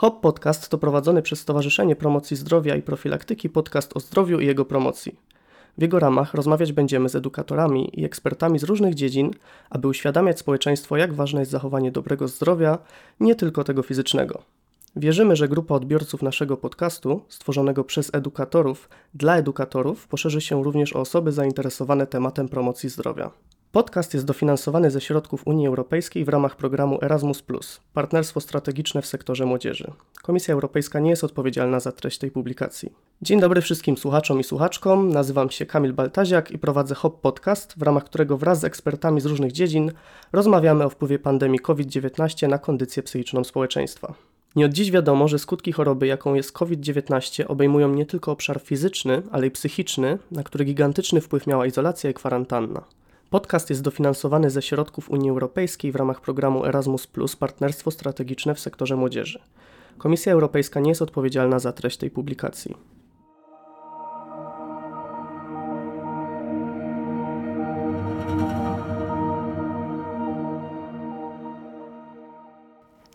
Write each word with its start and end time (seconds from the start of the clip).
HOP 0.00 0.20
Podcast 0.20 0.68
to 0.68 0.78
prowadzony 0.78 1.22
przez 1.22 1.40
Stowarzyszenie 1.40 1.96
Promocji 1.96 2.36
Zdrowia 2.36 2.76
i 2.76 2.82
Profilaktyki 2.82 3.48
podcast 3.48 3.96
o 3.96 4.00
zdrowiu 4.00 4.40
i 4.40 4.46
jego 4.46 4.64
promocji. 4.64 5.16
W 5.78 5.82
jego 5.82 5.98
ramach 5.98 6.34
rozmawiać 6.34 6.72
będziemy 6.72 7.08
z 7.08 7.14
edukatorami 7.14 8.00
i 8.00 8.04
ekspertami 8.04 8.58
z 8.58 8.62
różnych 8.62 8.94
dziedzin, 8.94 9.30
aby 9.70 9.88
uświadamiać 9.88 10.38
społeczeństwo, 10.38 10.96
jak 10.96 11.14
ważne 11.14 11.40
jest 11.40 11.52
zachowanie 11.52 11.92
dobrego 11.92 12.28
zdrowia, 12.28 12.78
nie 13.20 13.34
tylko 13.34 13.64
tego 13.64 13.82
fizycznego. 13.82 14.42
Wierzymy, 14.96 15.36
że 15.36 15.48
grupa 15.48 15.74
odbiorców 15.74 16.22
naszego 16.22 16.56
podcastu, 16.56 17.20
stworzonego 17.28 17.84
przez 17.84 18.14
edukatorów 18.14 18.88
dla 19.14 19.36
edukatorów, 19.36 20.08
poszerzy 20.08 20.40
się 20.40 20.64
również 20.64 20.96
o 20.96 21.00
osoby 21.00 21.32
zainteresowane 21.32 22.06
tematem 22.06 22.48
promocji 22.48 22.88
zdrowia. 22.88 23.30
Podcast 23.72 24.14
jest 24.14 24.26
dofinansowany 24.26 24.90
ze 24.90 25.00
środków 25.00 25.46
Unii 25.46 25.66
Europejskiej 25.66 26.24
w 26.24 26.28
ramach 26.28 26.56
programu 26.56 26.98
Erasmus, 27.02 27.42
Partnerstwo 27.94 28.40
strategiczne 28.40 29.02
w 29.02 29.06
sektorze 29.06 29.46
młodzieży. 29.46 29.90
Komisja 30.22 30.54
Europejska 30.54 31.00
nie 31.00 31.10
jest 31.10 31.24
odpowiedzialna 31.24 31.80
za 31.80 31.92
treść 31.92 32.18
tej 32.18 32.30
publikacji. 32.30 32.92
Dzień 33.22 33.40
dobry 33.40 33.60
wszystkim 33.60 33.96
słuchaczom 33.96 34.40
i 34.40 34.44
słuchaczkom. 34.44 35.08
Nazywam 35.08 35.50
się 35.50 35.66
Kamil 35.66 35.92
Baltaziak 35.92 36.50
i 36.50 36.58
prowadzę 36.58 36.94
HOP 36.94 37.20
Podcast, 37.20 37.74
w 37.78 37.82
ramach 37.82 38.04
którego 38.04 38.36
wraz 38.36 38.60
z 38.60 38.64
ekspertami 38.64 39.20
z 39.20 39.26
różnych 39.26 39.52
dziedzin 39.52 39.92
rozmawiamy 40.32 40.84
o 40.84 40.90
wpływie 40.90 41.18
pandemii 41.18 41.60
COVID-19 41.60 42.48
na 42.48 42.58
kondycję 42.58 43.02
psychiczną 43.02 43.44
społeczeństwa. 43.44 44.14
Nie 44.56 44.66
od 44.66 44.72
dziś 44.72 44.90
wiadomo, 44.90 45.28
że 45.28 45.38
skutki 45.38 45.72
choroby, 45.72 46.06
jaką 46.06 46.34
jest 46.34 46.52
COVID-19, 46.52 47.44
obejmują 47.48 47.94
nie 47.94 48.06
tylko 48.06 48.32
obszar 48.32 48.60
fizyczny, 48.60 49.22
ale 49.30 49.46
i 49.46 49.50
psychiczny, 49.50 50.18
na 50.30 50.42
który 50.42 50.64
gigantyczny 50.64 51.20
wpływ 51.20 51.46
miała 51.46 51.66
izolacja 51.66 52.10
i 52.10 52.14
kwarantanna. 52.14 52.84
Podcast 53.30 53.70
jest 53.70 53.82
dofinansowany 53.82 54.50
ze 54.50 54.62
środków 54.62 55.10
Unii 55.10 55.30
Europejskiej 55.30 55.92
w 55.92 55.96
ramach 55.96 56.20
programu 56.20 56.64
Erasmus 56.66 57.06
Partnerstwo 57.36 57.90
strategiczne 57.90 58.54
w 58.54 58.60
sektorze 58.60 58.96
młodzieży. 58.96 59.38
Komisja 59.98 60.32
Europejska 60.32 60.80
nie 60.80 60.88
jest 60.88 61.02
odpowiedzialna 61.02 61.58
za 61.58 61.72
treść 61.72 61.96
tej 61.96 62.10
publikacji. 62.10 62.74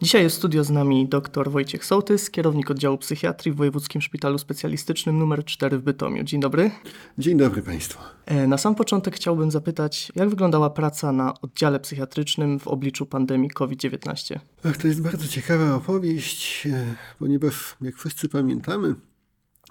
Dzisiaj 0.01 0.23
jest 0.23 0.35
w 0.35 0.39
studio 0.39 0.63
z 0.63 0.69
nami 0.69 1.07
dr 1.07 1.51
Wojciech 1.51 1.85
Sołtys, 1.85 2.29
kierownik 2.29 2.71
oddziału 2.71 2.97
psychiatrii 2.97 3.51
w 3.51 3.55
Wojewódzkim 3.55 4.01
Szpitalu 4.01 4.37
Specjalistycznym 4.37 5.21
nr 5.21 5.45
4 5.45 5.77
w 5.77 5.81
Bytomiu. 5.81 6.23
Dzień 6.23 6.41
dobry. 6.41 6.71
Dzień 7.17 7.37
dobry 7.37 7.61
Państwu. 7.61 7.99
E, 8.25 8.47
na 8.47 8.57
sam 8.57 8.75
początek 8.75 9.15
chciałbym 9.15 9.51
zapytać, 9.51 10.11
jak 10.15 10.29
wyglądała 10.29 10.69
praca 10.69 11.11
na 11.11 11.33
oddziale 11.41 11.79
psychiatrycznym 11.79 12.59
w 12.59 12.67
obliczu 12.67 13.05
pandemii 13.05 13.49
COVID-19? 13.49 14.39
Ach, 14.63 14.77
to 14.77 14.87
jest 14.87 15.01
bardzo 15.01 15.27
ciekawa 15.27 15.75
opowieść, 15.75 16.67
e, 16.67 16.95
ponieważ 17.19 17.75
jak 17.81 17.95
wszyscy 17.95 18.29
pamiętamy, 18.29 18.95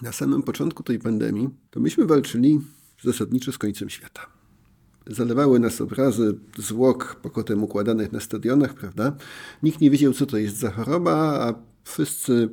na 0.03 0.13
samym 0.13 0.43
początku 0.43 0.83
tej 0.83 0.99
pandemii 0.99 1.49
to 1.71 1.81
myśmy 1.81 2.07
walczyli 2.07 2.61
zasadniczo 3.03 3.53
z 3.53 3.59
końcem 3.59 3.91
świata 3.91 4.34
zalewały 5.07 5.61
nas 5.61 5.81
obrazy 5.81 6.39
zwłok 6.59 7.21
pokotem 7.23 7.63
układanych 7.63 8.13
na 8.13 8.21
stadionach, 8.21 8.75
prawda? 8.75 9.17
Nikt 9.63 9.81
nie 9.81 9.91
wiedział, 9.91 10.13
co 10.13 10.27
to 10.27 10.37
jest 10.37 10.57
za 10.57 10.71
choroba, 10.71 11.15
a 11.15 11.55
wszyscy 11.85 12.49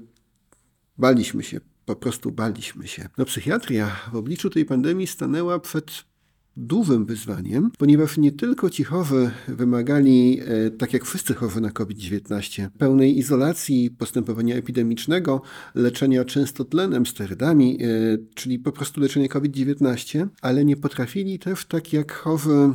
baliśmy 0.98 1.44
się, 1.44 1.60
po 1.86 1.96
prostu 1.96 2.32
baliśmy 2.32 2.88
się. 2.88 3.10
No 3.18 3.26
psychiatria 3.26 3.96
w 4.12 4.16
obliczu 4.16 4.50
tej 4.50 4.66
pandemii 4.66 5.08
stanęła 5.08 5.60
przed 5.60 6.11
dużym 6.58 7.06
wyzwaniem, 7.06 7.72
ponieważ 7.78 8.18
nie 8.18 8.32
tylko 8.32 8.70
ci 8.70 8.84
chorzy 8.84 9.32
wymagali, 9.48 10.40
e, 10.40 10.72
tak 10.72 10.94
jak 10.94 11.06
wszyscy 11.06 11.34
chorzy 11.34 11.62
na 11.62 11.72
COVID-19, 11.72 12.70
pełnej 12.78 13.18
izolacji, 13.18 13.92
postępowania 13.92 14.56
epidemicznego, 14.56 15.42
leczenia 15.76 16.26
często 16.26 16.66
tlenem, 16.66 17.06
sterydami, 17.06 17.78
e, 17.84 17.88
czyli 18.36 18.60
po 18.60 18.72
prostu 18.72 19.02
leczenia 19.02 19.28
COVID-19, 19.28 20.28
ale 20.42 20.66
nie 20.66 20.78
potrafili 20.78 21.40
też, 21.40 21.66
tak 21.66 21.94
jak 21.94 22.12
chorzy 22.12 22.74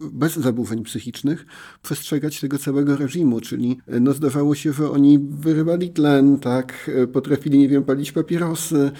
bez 0.00 0.36
zaburzeń 0.36 0.84
psychicznych 0.84 1.46
przestrzegać 1.82 2.40
tego 2.40 2.58
całego 2.58 2.96
reżimu, 2.96 3.40
czyli 3.40 3.78
e, 3.86 4.00
no 4.00 4.12
zdawało 4.12 4.54
się, 4.54 4.72
że 4.72 4.90
oni 4.90 5.18
wyrywali 5.18 5.90
tlen, 5.90 6.38
tak, 6.38 6.90
potrafili, 7.12 7.58
nie 7.58 7.68
wiem, 7.68 7.84
palić 7.84 8.12
papierosy, 8.12 8.90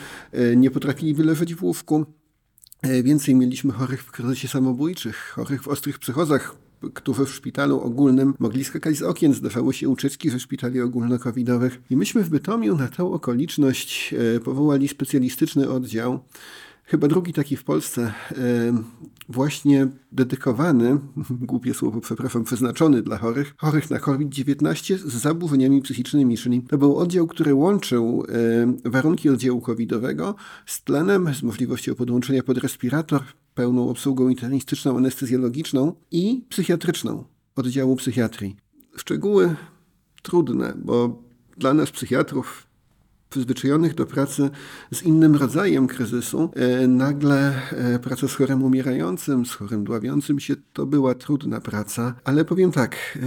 nie 0.57 0.71
potrafili 0.71 1.15
wyleżeć 1.15 1.55
w 1.55 1.63
łóżku. 1.63 2.18
E, 2.83 3.03
więcej 3.03 3.35
mieliśmy 3.35 3.73
chorych 3.73 4.03
w 4.03 4.11
kryzysie 4.11 4.49
samobójczych, 4.49 5.17
chorych 5.17 5.63
w 5.63 5.69
ostrych 5.69 5.99
psychozach, 5.99 6.57
którzy 6.95 7.27
w 7.27 7.35
szpitalu 7.35 7.81
ogólnym 7.81 8.35
mogli 8.39 8.65
skakać 8.65 8.97
z 8.97 9.03
okien, 9.03 9.35
zdawały 9.35 9.75
się 9.75 9.89
ucieczki 9.89 10.31
ze 10.31 10.41
szpitali 10.41 10.81
ogólnokowidowych. 10.81 11.81
I 11.91 11.97
myśmy 11.97 12.25
w 12.25 12.31
Bytomiu 12.31 12.77
na 12.77 12.89
tę 12.89 13.05
okoliczność 13.05 14.15
e, 14.15 14.41
powołali 14.41 14.89
specjalistyczny 14.89 15.71
oddział, 15.71 16.21
chyba 16.89 17.09
drugi 17.09 17.33
taki 17.33 17.57
w 17.57 17.65
Polsce, 17.65 18.13
właśnie 19.29 19.89
dedykowany, 20.13 20.99
głupie 21.51 21.75
słowo, 21.75 22.01
przepraszam, 22.01 22.45
przeznaczony 22.45 23.03
dla 23.03 23.19
chorych, 23.19 23.55
chorych 23.57 23.91
na 23.91 23.99
COVID-19 23.99 24.99
z 24.99 25.15
zaburzeniami 25.15 25.83
psychicznymi, 25.83 26.37
czyli 26.37 26.63
to 26.63 26.79
był 26.79 26.97
oddział, 26.97 27.27
który 27.27 27.55
łączył 27.55 28.25
warunki 28.85 29.29
oddziału 29.29 29.61
covidowego 29.61 30.35
z 30.67 30.83
tlenem, 30.83 31.35
z 31.35 31.43
możliwością 31.43 31.95
podłączenia 31.95 32.43
pod 32.43 32.59
respirator, 32.59 33.23
pełną 33.55 33.89
obsługą 33.89 34.29
internistyczną, 34.29 34.97
anestezjologiczną 34.97 35.93
i 36.11 36.45
psychiatryczną 36.49 37.25
oddziału 37.57 37.97
psychiatrii. 37.97 38.57
Szczegóły 38.97 39.57
trudne, 40.23 40.75
bo 40.85 41.23
dla 41.57 41.75
nas 41.75 41.91
psychiatrów 41.91 42.68
przyzwyczajonych 43.31 43.95
do 43.95 44.07
pracy 44.07 44.51
z 44.93 45.03
innym 45.03 45.37
rodzajem 45.37 45.87
kryzysu, 45.87 46.51
e, 46.55 46.89
nagle 46.89 47.55
e, 47.73 47.99
praca 47.99 48.29
z 48.29 48.35
chorym 48.35 48.63
umierającym, 48.63 49.47
z 49.47 49.53
chorym 49.53 49.85
dławiącym 49.85 50.41
się, 50.41 50.55
to 50.73 50.87
była 50.87 51.15
trudna 51.15 51.61
praca, 51.61 52.15
ale 52.25 52.45
powiem 52.45 52.73
tak, 52.73 53.19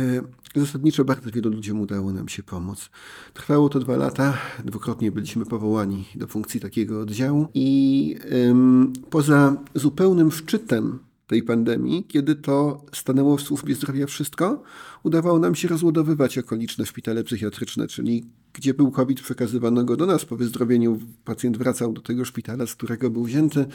e, 0.56 0.60
zasadniczo 0.60 1.06
bardzo 1.06 1.32
wielu 1.32 1.50
ludziom 1.50 1.82
udało 1.82 2.14
nam 2.14 2.30
się 2.30 2.44
pomóc. 2.44 2.90
Trwało 3.34 3.70
to 3.70 3.80
dwa 3.80 3.98
lata, 3.98 4.38
dwukrotnie 4.66 5.12
byliśmy 5.12 5.46
powołani 5.46 6.06
do 6.16 6.28
funkcji 6.28 6.60
takiego 6.60 7.02
oddziału. 7.02 7.48
I 7.54 8.16
ym, 8.50 8.94
poza 9.10 9.56
zupełnym 9.76 10.32
szczytem 10.32 11.00
tej 11.28 11.44
pandemii, 11.44 12.04
kiedy 12.08 12.36
to 12.36 12.86
stanęło 12.94 13.38
w 13.38 13.42
służbie 13.42 13.76
zdrowia 13.76 14.06
wszystko, 14.06 14.64
udawało 15.04 15.40
nam 15.40 15.56
się 15.56 15.68
rozładowywać 15.68 16.38
okoliczne 16.38 16.86
szpitale 16.86 17.24
psychiatryczne, 17.24 17.88
czyli 17.88 18.26
gdzie 18.54 18.74
był 18.74 18.92
COVID, 18.92 19.22
przekazywano 19.22 19.84
go 19.84 19.98
do 19.98 20.06
nas. 20.06 20.26
Po 20.26 20.36
wyzdrowieniu 20.36 21.00
pacjent 21.26 21.58
wracał 21.58 21.94
do 21.94 22.02
tego 22.02 22.26
szpitala, 22.26 22.68
z 22.68 22.76
którego 22.76 23.10
był 23.10 23.24
wzięty, 23.24 23.66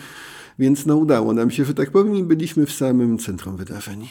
więc 0.58 0.86
no 0.86 0.96
udało 0.96 1.32
nam 1.32 1.50
się, 1.50 1.64
że 1.64 1.74
tak 1.74 1.90
powiem, 1.90 2.26
byliśmy 2.26 2.66
w 2.66 2.72
samym 2.72 3.18
centrum 3.18 3.56
wydarzeń. 3.56 4.08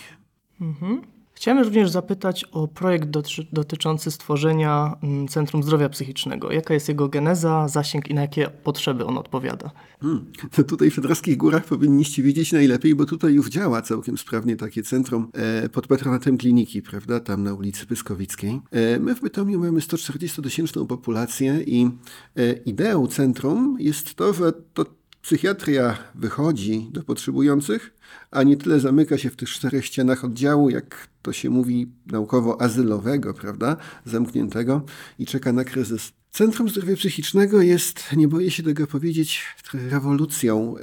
Mhm. 0.61 1.14
Chciałem 1.35 1.63
również 1.63 1.89
zapytać 1.89 2.43
o 2.43 2.67
projekt 2.67 3.09
dotyczący 3.51 4.11
stworzenia 4.11 4.95
mm, 5.03 5.27
Centrum 5.27 5.63
Zdrowia 5.63 5.89
Psychicznego. 5.89 6.51
Jaka 6.51 6.73
jest 6.73 6.89
jego 6.89 7.09
geneza, 7.09 7.67
zasięg 7.67 8.09
i 8.09 8.13
na 8.13 8.21
jakie 8.21 8.49
potrzeby 8.63 9.05
on 9.05 9.17
odpowiada? 9.17 9.71
Hmm. 10.01 10.25
To 10.51 10.63
tutaj 10.63 10.91
w 10.91 10.93
Szydrawskich 10.93 11.37
Górach 11.37 11.65
powinniście 11.65 12.23
wiedzieć 12.23 12.51
najlepiej, 12.51 12.95
bo 12.95 13.05
tutaj 13.05 13.33
już 13.33 13.49
działa 13.49 13.81
całkiem 13.81 14.17
sprawnie 14.17 14.55
takie 14.55 14.83
centrum 14.83 15.31
e, 15.33 15.69
pod 15.69 15.87
patronatem 15.87 16.37
kliniki, 16.37 16.81
prawda, 16.81 17.19
tam 17.19 17.43
na 17.43 17.53
ulicy 17.53 17.85
Pyskowickiej. 17.85 18.61
E, 18.71 18.99
my 18.99 19.15
w 19.15 19.21
Bytomiu 19.21 19.59
mamy 19.59 19.79
140-tysięczną 19.79 20.87
populację 20.87 21.61
i 21.65 21.89
e, 22.35 22.53
ideą 22.53 23.07
centrum 23.07 23.77
jest 23.79 24.15
to, 24.15 24.33
że 24.33 24.53
to 24.73 24.85
psychiatria 25.21 25.97
wychodzi 26.15 26.89
do 26.91 27.03
potrzebujących, 27.03 27.93
a 28.31 28.43
nie 28.43 28.57
tyle 28.57 28.79
zamyka 28.79 29.17
się 29.17 29.29
w 29.29 29.35
tych 29.35 29.49
czterech 29.49 29.85
ścianach 29.85 30.25
oddziału, 30.25 30.69
jak 30.69 31.14
to 31.25 31.33
się 31.33 31.49
mówi 31.49 31.87
naukowo 32.05 32.61
azylowego, 32.61 33.33
prawda, 33.33 33.77
zamkniętego 34.05 34.85
i 35.19 35.25
czeka 35.25 35.53
na 35.53 35.63
kryzys. 35.63 36.11
Centrum 36.31 36.69
Zdrowia 36.69 36.95
Psychicznego 36.95 37.61
jest, 37.61 38.03
nie 38.15 38.27
boję 38.27 38.51
się 38.51 38.63
tego 38.63 38.87
powiedzieć, 38.87 39.43
rewolucją 39.73 40.77
e, 40.77 40.81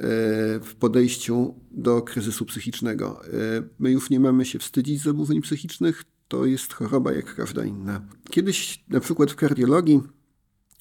w 0.59 0.75
podejściu 0.79 1.55
do 1.71 2.01
kryzysu 2.01 2.45
psychicznego. 2.45 3.21
E, 3.25 3.29
my 3.79 3.91
już 3.91 4.09
nie 4.09 4.19
mamy 4.19 4.45
się 4.45 4.59
wstydzić 4.59 5.01
zaburzeń 5.01 5.41
psychicznych, 5.41 6.03
to 6.27 6.45
jest 6.45 6.73
choroba 6.73 7.13
jak 7.13 7.35
każda 7.35 7.65
inna. 7.65 8.01
Kiedyś 8.29 8.83
na 8.89 8.99
przykład 8.99 9.31
w 9.31 9.35
kardiologii 9.35 10.01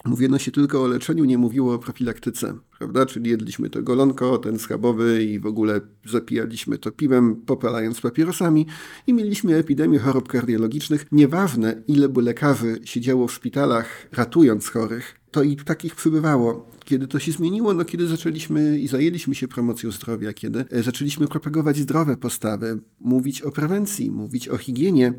Mówiono 0.05 0.39
się 0.39 0.50
tylko 0.50 0.83
o 0.83 0.87
leczeniu, 0.87 1.25
nie 1.25 1.39
mówiło 1.39 1.75
o 1.75 1.79
profilaktyce, 1.79 2.55
prawda? 2.79 3.06
Czyli 3.06 3.31
jedliśmy 3.31 3.71
to 3.71 3.83
golonko, 3.83 4.39
ten 4.39 4.59
schabowy 4.59 5.25
i 5.25 5.39
w 5.39 5.47
ogóle 5.47 5.81
zapijaliśmy 6.06 6.79
to 6.79 6.93
piwem, 6.93 7.37
popalając 7.37 8.00
papierosami 8.00 8.67
i 9.06 9.15
mieliśmy 9.15 9.56
epidemię 9.56 9.99
chorób 9.99 10.29
kardiologicznych. 10.29 11.06
Nieważne, 11.12 11.83
ile 11.89 12.09
by 12.09 12.23
lekarzy 12.23 12.81
siedziało 12.85 13.29
w 13.29 13.33
szpitalach 13.33 14.09
ratując 14.12 14.69
chorych, 14.69 15.15
to 15.31 15.43
i 15.43 15.56
takich 15.56 15.94
przybywało. 15.94 16.71
Kiedy 16.85 17.06
to 17.06 17.19
się 17.19 17.33
zmieniło? 17.33 17.75
No 17.75 17.85
kiedy 17.85 18.06
zaczęliśmy 18.06 18.79
i 18.79 18.89
zajęliśmy 18.89 19.35
się 19.35 19.49
promocją 19.49 19.91
zdrowia, 19.91 20.33
kiedy 20.33 20.65
zaczęliśmy 20.85 21.29
propagować 21.29 21.77
zdrowe 21.77 22.17
postawy, 22.17 22.81
mówić 23.00 23.43
o 23.43 23.50
prewencji, 23.50 24.11
mówić 24.11 24.49
o 24.49 24.59
higienie, 24.59 25.15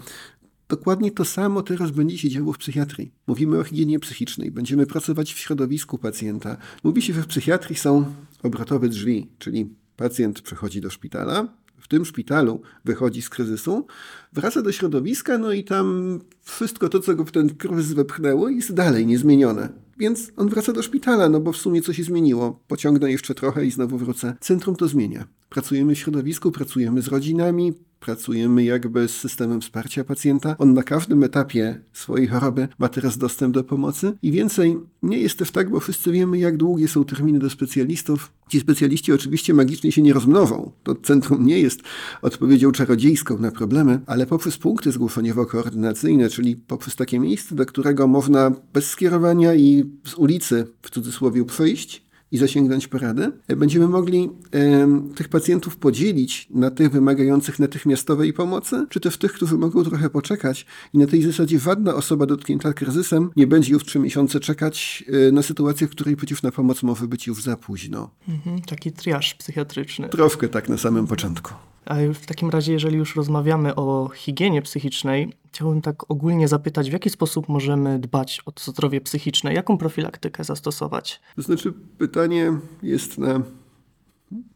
Dokładnie 0.74 1.12
to 1.12 1.26
samo 1.26 1.62
teraz 1.62 1.92
będzie 1.92 2.18
się 2.18 2.30
działo 2.30 2.54
w 2.54 2.58
psychiatrii. 2.58 3.12
Mówimy 3.28 3.60
o 3.60 3.64
higienie 3.64 4.00
psychicznej, 4.00 4.52
będziemy 4.52 4.86
pracować 4.86 5.34
w 5.34 5.38
środowisku 5.38 5.98
pacjenta. 5.98 6.58
Mówi 6.84 7.02
się, 7.02 7.14
że 7.14 7.22
w 7.22 7.28
psychiatrii 7.28 7.76
są 7.76 8.06
obrotowe 8.44 8.90
drzwi, 8.90 9.30
czyli 9.40 9.70
pacjent 9.96 10.42
przechodzi 10.42 10.82
do 10.82 10.90
szpitala, 10.90 11.48
w 11.80 11.88
tym 11.88 12.06
szpitalu 12.06 12.62
wychodzi 12.86 13.22
z 13.22 13.30
kryzysu, 13.30 13.88
wraca 14.34 14.62
do 14.62 14.72
środowiska, 14.72 15.38
no 15.38 15.52
i 15.52 15.64
tam 15.64 16.20
wszystko 16.42 16.90
to, 16.90 17.00
co 17.00 17.16
go 17.16 17.26
w 17.26 17.32
ten 17.32 17.50
kryzys 17.50 17.94
wepchnęło, 17.94 18.50
jest 18.50 18.74
dalej 18.74 19.08
niezmienione. 19.08 19.70
Więc 19.98 20.32
on 20.36 20.50
wraca 20.50 20.74
do 20.74 20.82
szpitala, 20.82 21.30
no 21.30 21.40
bo 21.40 21.52
w 21.52 21.58
sumie 21.58 21.82
coś 21.82 21.98
się 21.98 22.04
zmieniło. 22.04 22.60
Pociągnę 22.68 23.12
jeszcze 23.12 23.36
trochę 23.36 23.66
i 23.66 23.72
znowu 23.72 23.98
wrócę. 23.98 24.36
Centrum 24.40 24.76
to 24.76 24.88
zmienia. 24.88 25.28
Pracujemy 25.50 25.96
w 25.96 26.00
środowisku, 26.00 26.52
pracujemy 26.52 27.02
z 27.02 27.08
rodzinami, 27.08 27.74
pracujemy 28.04 28.64
jakby 28.64 29.08
z 29.08 29.16
systemem 29.16 29.62
wsparcia 29.62 30.04
pacjenta. 30.04 30.56
On 30.58 30.74
na 30.74 30.84
każdym 30.84 31.24
etapie 31.24 31.82
swojej 31.94 32.28
choroby 32.28 32.68
ma 32.80 32.90
teraz 32.90 33.18
dostęp 33.18 33.54
do 33.54 33.64
pomocy 33.64 34.18
i 34.22 34.32
więcej 34.32 34.78
nie 35.04 35.18
jest 35.18 35.38
też 35.38 35.52
tak, 35.52 35.70
bo 35.70 35.80
wszyscy 35.80 36.12
wiemy, 36.12 36.38
jak 36.38 36.58
długie 36.58 36.88
są 36.88 37.06
terminy 37.06 37.40
do 37.40 37.50
specjalistów. 37.50 38.32
Ci 38.50 38.60
specjaliści 38.60 39.14
oczywiście 39.14 39.54
magicznie 39.54 39.92
się 39.92 40.02
nie 40.02 40.14
rozmnożą. 40.14 40.72
To 40.84 40.96
centrum 40.96 41.46
nie 41.46 41.60
jest 41.60 41.80
odpowiedzią 42.22 42.72
czarodziejską 42.72 43.40
na 43.40 43.52
problemy, 43.52 44.00
ale 44.06 44.26
poprzez 44.26 44.58
punkty 44.58 44.92
zgłoszeniowo-koordynacyjne, 44.92 46.30
czyli 46.30 46.56
poprzez 46.56 46.96
takie 46.96 47.20
miejsce, 47.20 47.56
do 47.56 47.66
którego 47.66 48.08
można 48.08 48.52
bez 48.74 48.90
skierowania 48.90 49.56
i 49.56 49.84
z 50.06 50.14
ulicy 50.14 50.68
w 50.82 50.90
cudzysłowie 50.90 51.46
przyjść, 51.46 52.04
i 52.34 52.38
zasięgnąć 52.38 52.88
porady, 52.88 53.32
będziemy 53.58 53.88
mogli 53.88 54.30
e, 54.54 54.88
tych 55.16 55.30
pacjentów 55.30 55.78
podzielić 55.78 56.48
na 56.50 56.72
tych 56.72 56.92
wymagających 56.92 57.60
natychmiastowej 57.60 58.34
pomocy, 58.34 58.86
czy 58.90 59.00
też 59.00 59.18
tych, 59.18 59.34
którzy 59.34 59.58
mogą 59.58 59.84
trochę 59.84 60.10
poczekać 60.10 60.66
i 60.94 60.98
na 60.98 61.08
tej 61.08 61.22
zasadzie 61.22 61.60
żadna 61.60 61.96
osoba 61.96 62.26
dotknięta 62.26 62.74
kryzysem 62.74 63.30
nie 63.36 63.48
będzie 63.48 63.74
już 63.74 63.86
trzy 63.86 64.00
miesiące 64.00 64.40
czekać 64.40 65.04
e, 65.28 65.32
na 65.32 65.42
sytuację, 65.42 65.88
w 65.88 65.90
której 65.90 66.16
przecież 66.16 66.44
na 66.44 66.52
pomoc 66.52 66.84
może 66.84 67.08
być 67.08 67.28
już 67.28 67.44
za 67.44 67.58
późno. 67.58 68.10
Mhm, 68.30 68.62
taki 68.62 68.92
triaż 68.92 69.34
psychiatryczny. 69.34 70.10
Troszkę 70.10 70.48
tak 70.48 70.70
na 70.70 70.78
samym 70.78 71.08
początku. 71.08 71.54
A 71.86 71.96
w 72.14 72.26
takim 72.26 72.50
razie, 72.50 72.74
jeżeli 72.74 72.98
już 72.98 73.16
rozmawiamy 73.16 73.76
o 73.76 74.10
higienie 74.16 74.62
psychicznej, 74.62 75.34
chciałbym 75.52 75.82
tak 75.82 76.12
ogólnie 76.12 76.48
zapytać, 76.48 76.90
w 76.90 76.94
jaki 76.94 77.10
sposób 77.10 77.50
możemy 77.50 78.00
dbać 78.00 78.42
o 78.46 78.52
zdrowie 78.60 79.02
psychiczne? 79.02 79.54
Jaką 79.54 79.78
profilaktykę 79.78 80.44
zastosować? 80.44 81.22
To 81.36 81.42
znaczy, 81.42 81.74
pytanie 81.98 82.54
jest 82.84 83.18
na 83.18 83.42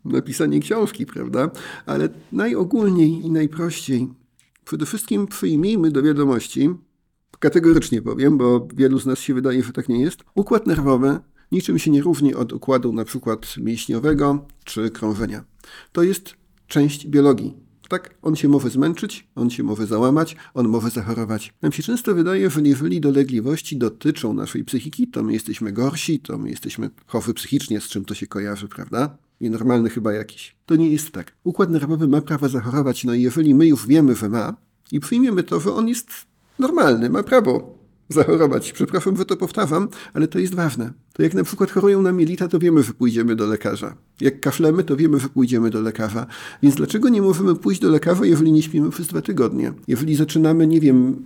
napisanie 0.05 0.59
książki, 0.59 1.05
prawda? 1.05 1.51
Ale 1.85 2.09
najogólniej 2.31 3.25
i 3.25 3.31
najprościej. 3.31 4.07
Przede 4.65 4.85
wszystkim 4.85 5.27
przyjmijmy 5.27 5.91
do 5.91 6.03
wiadomości, 6.03 6.69
kategorycznie 7.39 8.01
powiem, 8.01 8.37
bo 8.37 8.67
wielu 8.73 8.99
z 8.99 9.05
nas 9.05 9.19
się 9.19 9.33
wydaje, 9.33 9.63
że 9.63 9.73
tak 9.73 9.89
nie 9.89 10.01
jest, 10.01 10.23
układ 10.35 10.67
nerwowy 10.67 11.19
niczym 11.51 11.79
się 11.79 11.91
nie 11.91 12.01
różni 12.01 12.35
od 12.35 12.53
układu 12.53 12.93
na 12.93 13.05
przykład 13.05 13.57
mięśniowego 13.57 14.45
czy 14.63 14.89
krążenia. 14.89 15.43
To 15.91 16.03
jest 16.03 16.36
część 16.67 17.07
biologii. 17.07 17.53
Tak, 17.89 18.15
on 18.21 18.35
się 18.35 18.49
może 18.49 18.69
zmęczyć, 18.69 19.27
on 19.35 19.49
się 19.49 19.63
może 19.63 19.87
załamać, 19.87 20.35
on 20.53 20.67
może 20.67 20.89
zachorować. 20.89 21.53
Nam 21.61 21.71
się 21.71 21.83
często 21.83 22.15
wydaje, 22.15 22.49
że 22.49 22.61
jeżeli 22.61 23.01
dolegliwości 23.01 23.77
dotyczą 23.77 24.33
naszej 24.33 24.63
psychiki, 24.63 25.07
to 25.07 25.23
my 25.23 25.33
jesteśmy 25.33 25.71
gorsi, 25.71 26.19
to 26.19 26.37
my 26.37 26.49
jesteśmy 26.49 26.89
chorzy 27.05 27.33
psychicznie, 27.33 27.81
z 27.81 27.87
czym 27.87 28.05
to 28.05 28.13
się 28.13 28.27
kojarzy, 28.27 28.67
prawda? 28.67 29.17
Nienormalny 29.41 29.89
chyba 29.89 30.13
jakiś. 30.13 30.55
To 30.65 30.75
nie 30.75 30.89
jest 30.89 31.11
tak. 31.11 31.33
Układ 31.43 31.69
nerwowy 31.69 32.07
ma 32.07 32.21
prawo 32.21 32.49
zachorować, 32.49 33.03
no 33.03 33.13
i 33.13 33.21
jeżeli 33.21 33.55
my 33.55 33.67
już 33.67 33.87
wiemy, 33.87 34.15
że 34.15 34.29
ma 34.29 34.55
i 34.91 34.99
przyjmiemy 34.99 35.43
to, 35.43 35.59
że 35.59 35.73
on 35.73 35.87
jest 35.87 36.09
normalny, 36.59 37.09
ma 37.09 37.23
prawo 37.23 37.76
zachorować. 38.09 38.71
Przepraszam, 38.71 39.17
że 39.17 39.25
to 39.25 39.37
powtarzam, 39.37 39.87
ale 40.13 40.27
to 40.27 40.39
jest 40.39 40.55
ważne. 40.55 40.93
To 41.13 41.23
jak 41.23 41.33
na 41.33 41.43
przykład 41.43 41.71
chorują 41.71 42.01
na 42.01 42.11
mielita, 42.11 42.47
to 42.47 42.59
wiemy, 42.59 42.83
że 42.83 42.93
pójdziemy 42.93 43.35
do 43.35 43.47
lekarza. 43.47 43.97
Jak 44.21 44.39
kaszlemy, 44.39 44.83
to 44.83 44.95
wiemy, 44.95 45.19
że 45.19 45.29
pójdziemy 45.29 45.69
do 45.69 45.81
lekarza. 45.81 46.27
Więc 46.63 46.75
dlaczego 46.75 47.09
nie 47.09 47.21
możemy 47.21 47.55
pójść 47.55 47.81
do 47.81 47.89
lekarza, 47.89 48.25
jeżeli 48.25 48.51
nie 48.51 48.61
śpimy 48.61 48.89
przez 48.89 49.07
dwa 49.07 49.21
tygodnie? 49.21 49.73
Jeżeli 49.87 50.15
zaczynamy, 50.15 50.67
nie 50.67 50.79
wiem, 50.79 51.25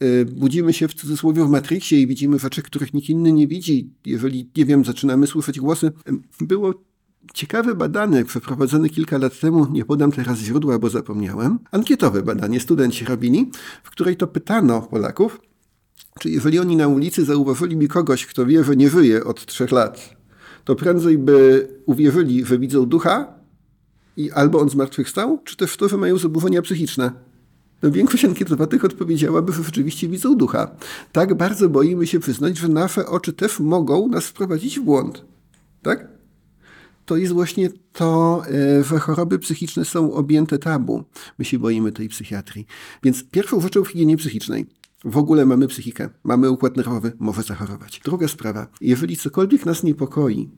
e, 0.00 0.24
budzimy 0.24 0.72
się 0.72 0.88
w 0.88 0.94
cudzysłowie 0.94 1.44
w 1.44 1.48
Matrixie 1.48 2.00
i 2.00 2.06
widzimy 2.06 2.38
rzeczy, 2.38 2.62
których 2.62 2.94
nikt 2.94 3.08
inny 3.08 3.32
nie 3.32 3.46
widzi. 3.46 3.90
Jeżeli, 4.06 4.50
nie 4.56 4.64
wiem, 4.64 4.84
zaczynamy 4.84 5.26
słyszeć 5.26 5.60
głosy. 5.60 5.92
Było 6.40 6.74
ciekawe 7.34 7.74
badanie 7.74 8.24
przeprowadzone 8.24 8.88
kilka 8.88 9.18
lat 9.18 9.40
temu, 9.40 9.66
nie 9.72 9.84
podam 9.84 10.12
teraz 10.12 10.38
źródła, 10.38 10.78
bo 10.78 10.90
zapomniałem. 10.90 11.58
Ankietowe 11.70 12.22
badanie 12.22 12.60
studenci 12.60 13.04
robili, 13.04 13.50
w 13.82 13.90
której 13.90 14.16
to 14.16 14.26
pytano 14.26 14.82
Polaków, 14.82 15.40
czy 16.18 16.30
jeżeli 16.30 16.58
oni 16.58 16.76
na 16.76 16.88
ulicy 16.88 17.24
zauważyli 17.24 17.76
mi 17.76 17.88
kogoś, 17.88 18.26
kto 18.26 18.46
wie, 18.46 18.64
że 18.64 18.76
nie 18.76 18.90
żyje 18.90 19.24
od 19.24 19.46
trzech 19.46 19.72
lat, 19.72 20.16
to 20.64 20.74
prędzej 20.74 21.18
by 21.18 21.68
uwierzyli, 21.86 22.44
że 22.44 22.58
widzą 22.58 22.86
ducha 22.86 23.34
i 24.16 24.30
albo 24.30 24.60
on 24.60 24.68
zmartwychwstał, 24.68 25.38
czy 25.44 25.56
też 25.56 25.76
to, 25.76 25.88
że 25.88 25.96
mają 25.96 26.18
zaburzenia 26.18 26.62
psychiczne. 26.62 27.12
No, 27.82 27.90
większość 27.90 28.24
ankietowanych 28.24 28.84
odpowiedziałaby, 28.84 29.52
że 29.52 29.62
rzeczywiście 29.62 30.08
widzą 30.08 30.36
ducha. 30.36 30.70
Tak 31.12 31.34
bardzo 31.34 31.68
boimy 31.68 32.06
się 32.06 32.20
przyznać, 32.20 32.56
że 32.56 32.68
nasze 32.68 33.06
oczy 33.06 33.32
też 33.32 33.60
mogą 33.60 34.08
nas 34.08 34.26
wprowadzić 34.26 34.80
w 34.80 34.82
błąd. 34.82 35.24
Tak? 35.82 36.08
To 37.04 37.16
jest 37.16 37.32
właśnie 37.32 37.70
to, 37.92 38.42
e, 38.48 38.84
że 38.84 38.98
choroby 38.98 39.38
psychiczne 39.38 39.84
są 39.84 40.12
objęte 40.12 40.58
tabu. 40.58 41.04
My 41.38 41.44
się 41.44 41.58
boimy 41.58 41.92
tej 41.92 42.08
psychiatrii. 42.08 42.66
Więc 43.02 43.24
pierwszą 43.30 43.60
rzeczą 43.60 43.84
w 43.84 43.88
higienie 43.88 44.16
psychicznej 44.16 44.66
w 45.04 45.16
ogóle 45.16 45.46
mamy 45.46 45.68
psychikę, 45.68 46.08
mamy 46.24 46.50
układ 46.50 46.76
nerwowy, 46.76 47.12
może 47.18 47.42
zachorować. 47.42 48.00
Druga 48.04 48.28
sprawa, 48.28 48.66
jeżeli 48.80 49.16
cokolwiek 49.16 49.66
nas 49.66 49.82
niepokoi, 49.82 50.48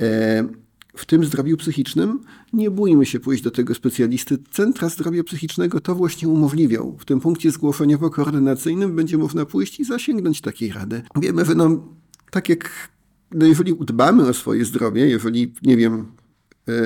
e, 0.00 0.48
w 0.96 1.06
tym 1.06 1.24
zdrowiu 1.24 1.56
psychicznym, 1.56 2.20
nie 2.52 2.70
bójmy 2.70 3.06
się 3.06 3.20
pójść 3.20 3.42
do 3.42 3.50
tego 3.50 3.74
specjalisty. 3.74 4.38
Centra 4.50 4.88
zdrowia 4.88 5.24
psychicznego 5.24 5.80
to 5.80 5.94
właśnie 5.94 6.28
umożliwią. 6.28 6.96
W 6.98 7.04
tym 7.04 7.20
punkcie 7.20 7.50
zgłoszeniowo-koordynacyjnym 7.50 8.94
będzie 8.94 9.18
można 9.18 9.46
pójść 9.46 9.80
i 9.80 9.84
zasięgnąć 9.84 10.40
takiej 10.40 10.72
rady. 10.72 11.02
Wiemy, 11.20 11.44
że 11.44 11.54
no, 11.54 11.88
tak 12.30 12.48
jak 12.48 12.90
no 13.34 13.46
jeżeli 13.46 13.76
dbamy 13.80 14.28
o 14.28 14.34
swoje 14.34 14.64
zdrowie, 14.64 15.06
jeżeli, 15.06 15.52
nie 15.62 15.76
wiem, 15.76 16.06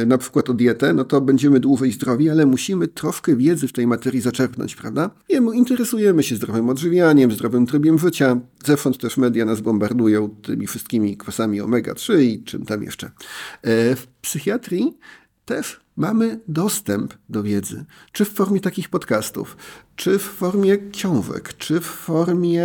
na 0.07 0.19
przykład 0.19 0.51
o 0.51 0.55
dietę, 0.55 0.95
no 0.95 1.05
to 1.05 1.21
będziemy 1.21 1.61
dłużej 1.61 1.93
zdrowi, 1.93 2.31
ale 2.31 2.47
musimy 2.47 2.89
troszkę 2.89 3.37
wiedzy 3.37 3.69
w 3.69 3.73
tej 3.73 3.87
materii 3.87 4.21
zaczerpnąć, 4.21 4.77
prawda? 4.77 5.11
Wiemy, 5.29 5.57
interesujemy 5.57 6.23
się 6.23 6.37
zdrowym 6.37 6.69
odżywianiem, 6.69 7.33
zdrowym 7.33 7.67
trybiem 7.67 7.99
życia. 7.99 8.41
Zewsząd 8.65 8.99
też 8.99 9.17
media 9.17 9.45
nas 9.45 9.61
bombardują 9.61 10.29
tymi 10.29 10.67
wszystkimi 10.67 11.17
kwasami 11.17 11.63
omega-3 11.63 12.21
i 12.21 12.45
czym 12.45 12.67
tam 12.67 12.83
jeszcze. 12.83 13.07
E, 13.63 13.97
w 13.97 14.07
psychiatrii 14.07 14.99
też 15.45 15.81
mamy 15.97 16.41
dostęp 16.49 17.15
do 17.29 17.43
wiedzy, 17.43 17.85
czy 18.13 18.25
w 18.25 18.33
formie 18.33 18.61
takich 18.61 18.89
podcastów, 18.89 19.57
czy 19.97 20.19
w 20.19 20.23
formie 20.23 20.79
książek, 20.79 21.55
czy 21.59 21.81
w 21.81 21.85
formie 21.85 22.65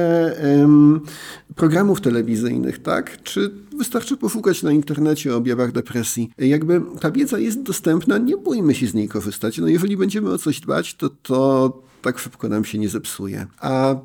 programów 1.56 2.02
telewizyjnych, 2.02 2.82
tak? 2.82 3.24
Czy 3.24 3.52
wystarczy 3.78 4.18
poszukać 4.18 4.64
na 4.64 4.72
internecie 4.72 5.34
o 5.34 5.38
objawach 5.38 5.72
depresji. 5.72 6.32
Jakby 6.38 6.82
ta 7.00 7.12
wiedza 7.12 7.40
jest 7.40 7.62
dostępna, 7.62 8.18
nie 8.18 8.38
bójmy 8.38 8.76
się 8.76 8.88
z 8.88 8.94
niej 8.94 9.08
korzystać. 9.08 9.58
No 9.58 9.68
jeżeli 9.68 9.98
będziemy 9.98 10.30
o 10.30 10.38
coś 10.38 10.60
dbać, 10.60 10.96
to 10.96 11.10
to 11.10 11.82
tak 12.02 12.20
szybko 12.20 12.50
nam 12.50 12.66
się 12.66 12.78
nie 12.78 12.90
zepsuje. 12.90 13.48
A 13.60 13.96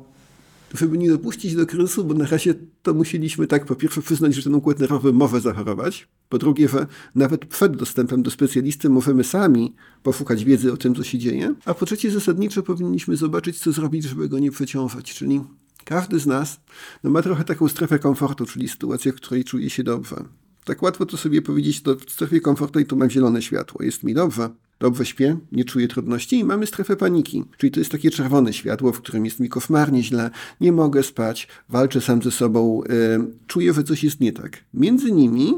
żeby 0.73 0.97
nie 0.97 1.09
dopuścić 1.09 1.55
do 1.55 1.65
kryzysu, 1.65 2.03
bo 2.03 2.13
na 2.13 2.27
razie 2.27 2.53
to 2.83 2.93
musieliśmy 2.93 3.47
tak 3.47 3.65
po 3.65 3.75
pierwsze 3.75 4.01
przyznać, 4.01 4.35
że 4.35 4.43
ten 4.43 4.55
układ 4.55 4.79
nerwowy 4.79 5.13
może 5.13 5.41
zachorować, 5.41 6.07
po 6.29 6.37
drugie, 6.37 6.67
że 6.67 6.87
nawet 7.15 7.45
przed 7.45 7.77
dostępem 7.77 8.23
do 8.23 8.31
specjalisty 8.31 8.89
możemy 8.89 9.23
sami 9.23 9.75
poszukać 10.03 10.43
wiedzy 10.43 10.73
o 10.73 10.77
tym, 10.77 10.95
co 10.95 11.03
się 11.03 11.17
dzieje, 11.17 11.55
a 11.65 11.73
po 11.73 11.85
trzecie 11.85 12.11
zasadniczo 12.11 12.63
powinniśmy 12.63 13.17
zobaczyć, 13.17 13.59
co 13.59 13.71
zrobić, 13.71 14.03
żeby 14.03 14.29
go 14.29 14.39
nie 14.39 14.51
przeciążać, 14.51 15.13
czyli 15.13 15.41
każdy 15.85 16.19
z 16.19 16.25
nas 16.25 16.59
no, 17.03 17.09
ma 17.09 17.21
trochę 17.21 17.43
taką 17.43 17.67
strefę 17.67 17.99
komfortu, 17.99 18.45
czyli 18.45 18.67
sytuację, 18.67 19.11
w 19.11 19.15
której 19.15 19.43
czuje 19.43 19.69
się 19.69 19.83
dobrze. 19.83 20.15
Tak 20.63 20.81
łatwo 20.81 21.05
to 21.05 21.17
sobie 21.17 21.41
powiedzieć, 21.41 21.81
to 21.81 21.95
w 21.95 22.11
strefie 22.11 22.41
komfortu 22.41 22.79
i 22.79 22.85
tu 22.85 22.95
mam 22.95 23.09
zielone 23.09 23.41
światło, 23.41 23.83
jest 23.83 24.03
mi 24.03 24.13
dobrze, 24.13 24.49
dobrze 24.79 25.05
śpię, 25.05 25.37
nie 25.51 25.65
czuję 25.65 25.87
trudności 25.87 26.39
i 26.39 26.43
mamy 26.43 26.67
strefę 26.67 26.95
paniki. 26.95 27.43
Czyli 27.57 27.71
to 27.71 27.79
jest 27.79 27.91
takie 27.91 28.11
czerwone 28.11 28.53
światło, 28.53 28.91
w 28.91 29.01
którym 29.01 29.25
jest 29.25 29.39
mi 29.39 29.49
koszmarnie 29.49 30.03
źle, 30.03 30.29
nie 30.61 30.71
mogę 30.71 31.03
spać, 31.03 31.47
walczę 31.69 32.01
sam 32.01 32.21
ze 32.21 32.31
sobą, 32.31 32.81
yy, 32.89 33.27
czuję, 33.47 33.73
że 33.73 33.83
coś 33.83 34.03
jest 34.03 34.19
nie 34.19 34.33
tak. 34.33 34.63
Między 34.73 35.11
nimi 35.11 35.53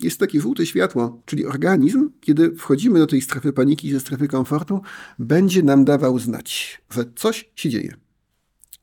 jest 0.00 0.20
takie 0.20 0.40
żółte 0.40 0.66
światło, 0.66 1.22
czyli 1.26 1.46
organizm, 1.46 2.10
kiedy 2.20 2.50
wchodzimy 2.50 2.98
do 2.98 3.06
tej 3.06 3.20
strefy 3.20 3.52
paniki, 3.52 3.92
ze 3.92 4.00
strefy 4.00 4.28
komfortu, 4.28 4.80
będzie 5.18 5.62
nam 5.62 5.84
dawał 5.84 6.18
znać, 6.18 6.80
że 6.90 7.04
coś 7.16 7.50
się 7.54 7.68
dzieje. 7.68 8.07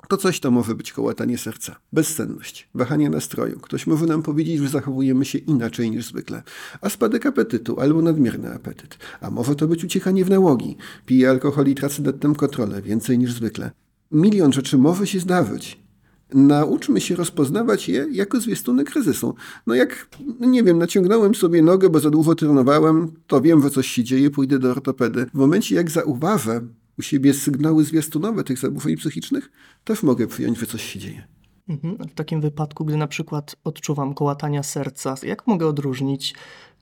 To 0.10 0.18
coś 0.18 0.40
to 0.40 0.52
może 0.52 0.76
być 0.76 0.94
kołatanie 0.94 1.38
serca, 1.38 1.76
bezsenność, 1.94 2.70
wahanie 2.74 3.10
nastroju. 3.10 3.60
Ktoś 3.60 3.88
może 3.88 4.06
nam 4.06 4.24
powiedzieć, 4.24 4.60
że 4.60 4.70
zachowujemy 4.70 5.26
się 5.26 5.38
inaczej 5.38 5.92
niż 5.92 6.06
zwykle, 6.06 6.44
a 6.82 6.90
spadek 6.90 7.26
apetytu 7.26 7.80
albo 7.80 8.02
nadmierny 8.02 8.54
apetyt. 8.54 8.98
A 9.22 9.32
może 9.32 9.56
to 9.56 9.68
być 9.68 9.84
uciekanie 9.84 10.26
w 10.26 10.30
nałogi, 10.30 10.78
pije 11.06 11.30
alkohol 11.30 11.68
i 11.68 11.76
tracę 11.76 12.02
nad 12.02 12.20
tym 12.20 12.36
kontrolę 12.36 12.82
więcej 12.82 13.18
niż 13.18 13.34
zwykle. 13.34 13.72
milion 14.12 14.54
rzeczy 14.54 14.78
może 14.78 15.08
się 15.08 15.20
zdarzyć. 15.20 15.86
Nauczmy 16.34 17.02
się 17.02 17.16
rozpoznawać 17.16 17.90
je 17.90 18.08
jako 18.12 18.40
zwiastuny 18.40 18.84
kryzysu. 18.84 19.36
No 19.68 19.76
jak, 19.76 20.08
nie 20.40 20.64
wiem, 20.64 20.78
naciągnąłem 20.78 21.36
sobie 21.36 21.62
nogę, 21.62 21.90
bo 21.90 22.00
za 22.00 22.10
długo 22.10 22.36
trenowałem, 22.36 23.12
to 23.28 23.42
wiem, 23.42 23.62
że 23.62 23.70
coś 23.70 23.88
się 23.88 24.04
dzieje, 24.04 24.30
pójdę 24.30 24.60
do 24.60 24.72
ortopedy. 24.72 25.26
W 25.34 25.38
momencie, 25.38 25.76
jak 25.76 25.92
zauważę 25.92 26.62
u 27.00 27.02
siebie 27.02 27.34
sygnały 27.34 27.84
zwiastunowe 27.84 28.44
tych 28.44 28.60
zaburzeń 28.60 28.98
psychicznych, 28.98 29.52
też 29.84 30.04
mogę 30.04 30.28
przyjąć, 30.28 30.60
że 30.60 30.66
coś 30.66 30.82
się 30.82 31.00
dzieje. 31.00 31.28
Mhm. 31.70 31.98
W 31.98 32.14
takim 32.14 32.42
wypadku, 32.42 32.86
gdy 32.86 32.98
na 32.98 33.08
przykład 33.08 33.56
odczuwam 33.64 34.14
kołatania 34.14 34.64
serca, 34.64 35.16
jak 35.24 35.48
mogę 35.48 35.68
odróżnić, 35.68 36.36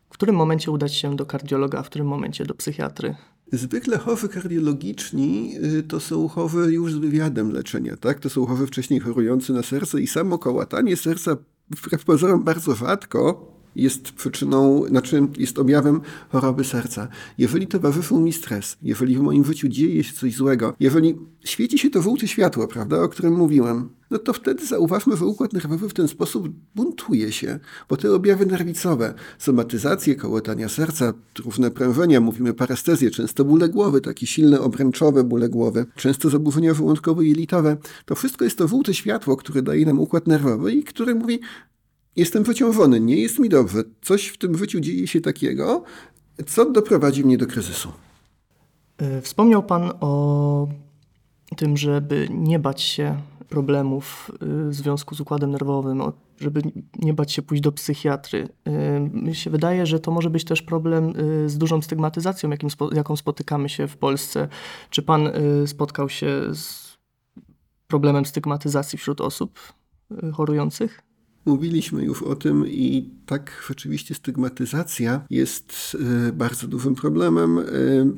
w 0.09 0.13
którym 0.13 0.35
momencie 0.35 0.71
udać 0.71 0.93
się 0.93 1.15
do 1.15 1.25
kardiologa, 1.25 1.79
a 1.79 1.83
w 1.83 1.89
którym 1.89 2.07
momencie 2.07 2.45
do 2.45 2.53
psychiatry? 2.53 3.15
Zwykle 3.51 3.97
chowy 3.97 4.29
kardiologiczni 4.29 5.55
y, 5.77 5.83
to 5.83 5.99
są 5.99 6.27
chowy 6.27 6.73
już 6.73 6.93
z 6.93 6.95
wywiadem 6.95 7.51
leczenia, 7.51 7.97
tak? 7.97 8.19
To 8.19 8.29
są 8.29 8.45
chowy 8.45 8.67
wcześniej 8.67 8.99
chorujący 8.99 9.53
na 9.53 9.63
serce 9.63 10.01
i 10.01 10.07
samo 10.07 10.37
kołatanie 10.37 10.97
serca 10.97 11.37
wbrew 11.69 12.05
pozorom 12.05 12.43
bardzo 12.43 12.75
rzadko 12.75 13.52
jest 13.75 14.11
przyczyną, 14.11 14.85
znaczy 14.87 15.27
jest 15.37 15.59
objawem 15.59 16.01
choroby 16.29 16.63
serca. 16.63 17.07
Jeżeli 17.37 17.67
towarzyszył 17.67 18.19
mi 18.19 18.33
stres, 18.33 18.77
jeżeli 18.81 19.17
w 19.17 19.21
moim 19.21 19.45
życiu 19.45 19.67
dzieje 19.67 20.03
się 20.03 20.13
coś 20.13 20.35
złego, 20.35 20.73
jeżeli 20.79 21.15
świeci 21.43 21.79
się 21.79 21.89
to 21.89 22.01
żółte 22.01 22.27
światło, 22.27 22.67
prawda, 22.67 23.01
o 23.01 23.09
którym 23.09 23.33
mówiłem, 23.33 23.89
no 24.11 24.19
to 24.19 24.33
wtedy 24.33 24.65
zauważmy, 24.65 25.17
że 25.17 25.25
układ 25.25 25.53
nerwowy 25.53 25.89
w 25.89 25.93
ten 25.93 26.07
sposób 26.07 26.49
buntuje 26.75 27.31
się, 27.31 27.59
bo 27.89 27.97
te 27.97 28.13
objawy 28.13 28.45
nerwicowe, 28.45 29.13
somatyzacje, 29.37 30.15
kołotania 30.15 30.69
serca, 30.69 31.13
różne 31.45 31.71
prężenia, 31.71 32.21
mówimy 32.21 32.53
parestezję, 32.53 33.11
często 33.11 33.45
bóle 33.45 33.69
głowy, 33.69 34.01
takie 34.01 34.27
silne 34.27 34.61
obręczowe 34.61 35.23
bóle 35.23 35.49
głowy, 35.49 35.85
często 35.95 36.29
zaburzenia 36.29 36.73
żołądkowo-jelitowe, 36.73 37.77
to 38.05 38.15
wszystko 38.15 38.45
jest 38.45 38.57
to 38.57 38.67
żółte 38.67 38.93
światło, 38.93 39.37
które 39.37 39.61
daje 39.61 39.85
nam 39.85 39.99
układ 39.99 40.27
nerwowy 40.27 40.71
i 40.73 40.83
które 40.83 41.15
mówi, 41.15 41.39
Jestem 42.15 42.43
wyciążony, 42.43 42.99
nie 42.99 43.15
jest 43.15 43.39
mi 43.39 43.49
dobrze. 43.49 43.83
Coś 44.01 44.27
w 44.27 44.37
tym 44.37 44.57
życiu 44.57 44.79
dzieje 44.79 45.07
się 45.07 45.21
takiego, 45.21 45.83
co 46.47 46.71
doprowadzi 46.71 47.25
mnie 47.25 47.37
do 47.37 47.47
kryzysu. 47.47 47.91
E, 48.97 49.21
wspomniał 49.21 49.63
Pan 49.63 49.91
o 49.99 50.67
tym, 51.57 51.77
żeby 51.77 52.27
nie 52.31 52.59
bać 52.59 52.81
się 52.81 53.21
problemów 53.49 54.31
e, 54.33 54.69
w 54.69 54.73
związku 54.73 55.15
z 55.15 55.21
układem 55.21 55.51
nerwowym, 55.51 56.01
żeby 56.39 56.61
nie 56.99 57.13
bać 57.13 57.31
się 57.31 57.41
pójść 57.41 57.63
do 57.63 57.71
psychiatry. 57.71 58.49
E, 58.65 58.99
mi 58.99 59.35
się 59.35 59.49
wydaje, 59.49 59.85
że 59.85 59.99
to 59.99 60.11
może 60.11 60.29
być 60.29 60.45
też 60.45 60.61
problem 60.61 61.13
z 61.45 61.57
dużą 61.57 61.81
stygmatyzacją, 61.81 62.49
jakim, 62.49 62.69
jaką 62.91 63.15
spotykamy 63.15 63.69
się 63.69 63.87
w 63.87 63.97
Polsce. 63.97 64.47
Czy 64.89 65.01
Pan 65.01 65.29
spotkał 65.65 66.09
się 66.09 66.41
z 66.55 66.97
problemem 67.87 68.25
stygmatyzacji 68.25 68.99
wśród 68.99 69.21
osób 69.21 69.59
chorujących? 70.33 71.12
Mówiliśmy 71.45 72.03
już 72.03 72.23
o 72.23 72.35
tym 72.35 72.67
i 72.67 73.09
tak 73.25 73.63
rzeczywiście 73.67 74.15
stygmatyzacja 74.15 75.25
jest 75.29 75.97
e, 76.29 76.31
bardzo 76.31 76.67
dużym 76.67 76.95
problemem, 76.95 77.59
e, 77.59 77.63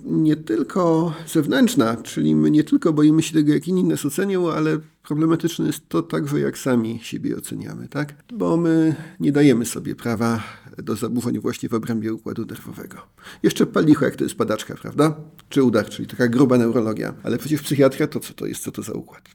nie 0.06 0.36
tylko 0.36 1.14
zewnętrzna, 1.28 1.98
czyli 1.98 2.36
my 2.36 2.52
nie 2.52 2.64
tylko 2.64 2.94
boimy 2.94 3.24
się 3.24 3.34
tego, 3.34 3.54
jak 3.54 3.68
inni 3.68 3.84
nas 3.84 4.06
ocenią, 4.06 4.52
ale 4.52 4.80
problematyczne 5.04 5.68
jest 5.68 5.90
to 5.90 6.02
także, 6.02 6.40
jak 6.40 6.58
sami 6.58 7.00
siebie 7.04 7.38
oceniamy, 7.38 7.88
tak? 7.88 8.24
Bo 8.34 8.58
my 8.58 8.96
nie 9.20 9.32
dajemy 9.32 9.66
sobie 9.66 9.96
prawa 9.96 10.44
do 10.78 10.96
zaburzeń 10.96 11.40
właśnie 11.40 11.70
w 11.70 11.74
obrębie 11.74 12.14
układu 12.14 12.46
nerwowego. 12.46 12.98
Jeszcze 13.44 13.66
palicho, 13.66 14.06
jak 14.06 14.16
to 14.16 14.24
jest 14.24 14.36
padaczka, 14.36 14.76
prawda? 14.76 15.16
Czy 15.50 15.64
udar, 15.64 15.90
czyli 15.90 16.08
taka 16.08 16.28
gruba 16.28 16.58
neurologia. 16.58 17.14
Ale 17.24 17.38
przecież 17.38 17.62
psychiatria 17.62 18.08
to 18.08 18.20
co 18.20 18.34
to 18.34 18.46
jest, 18.46 18.64
co 18.64 18.72
to 18.72 18.82
za 18.82 18.94
układ? 18.94 19.30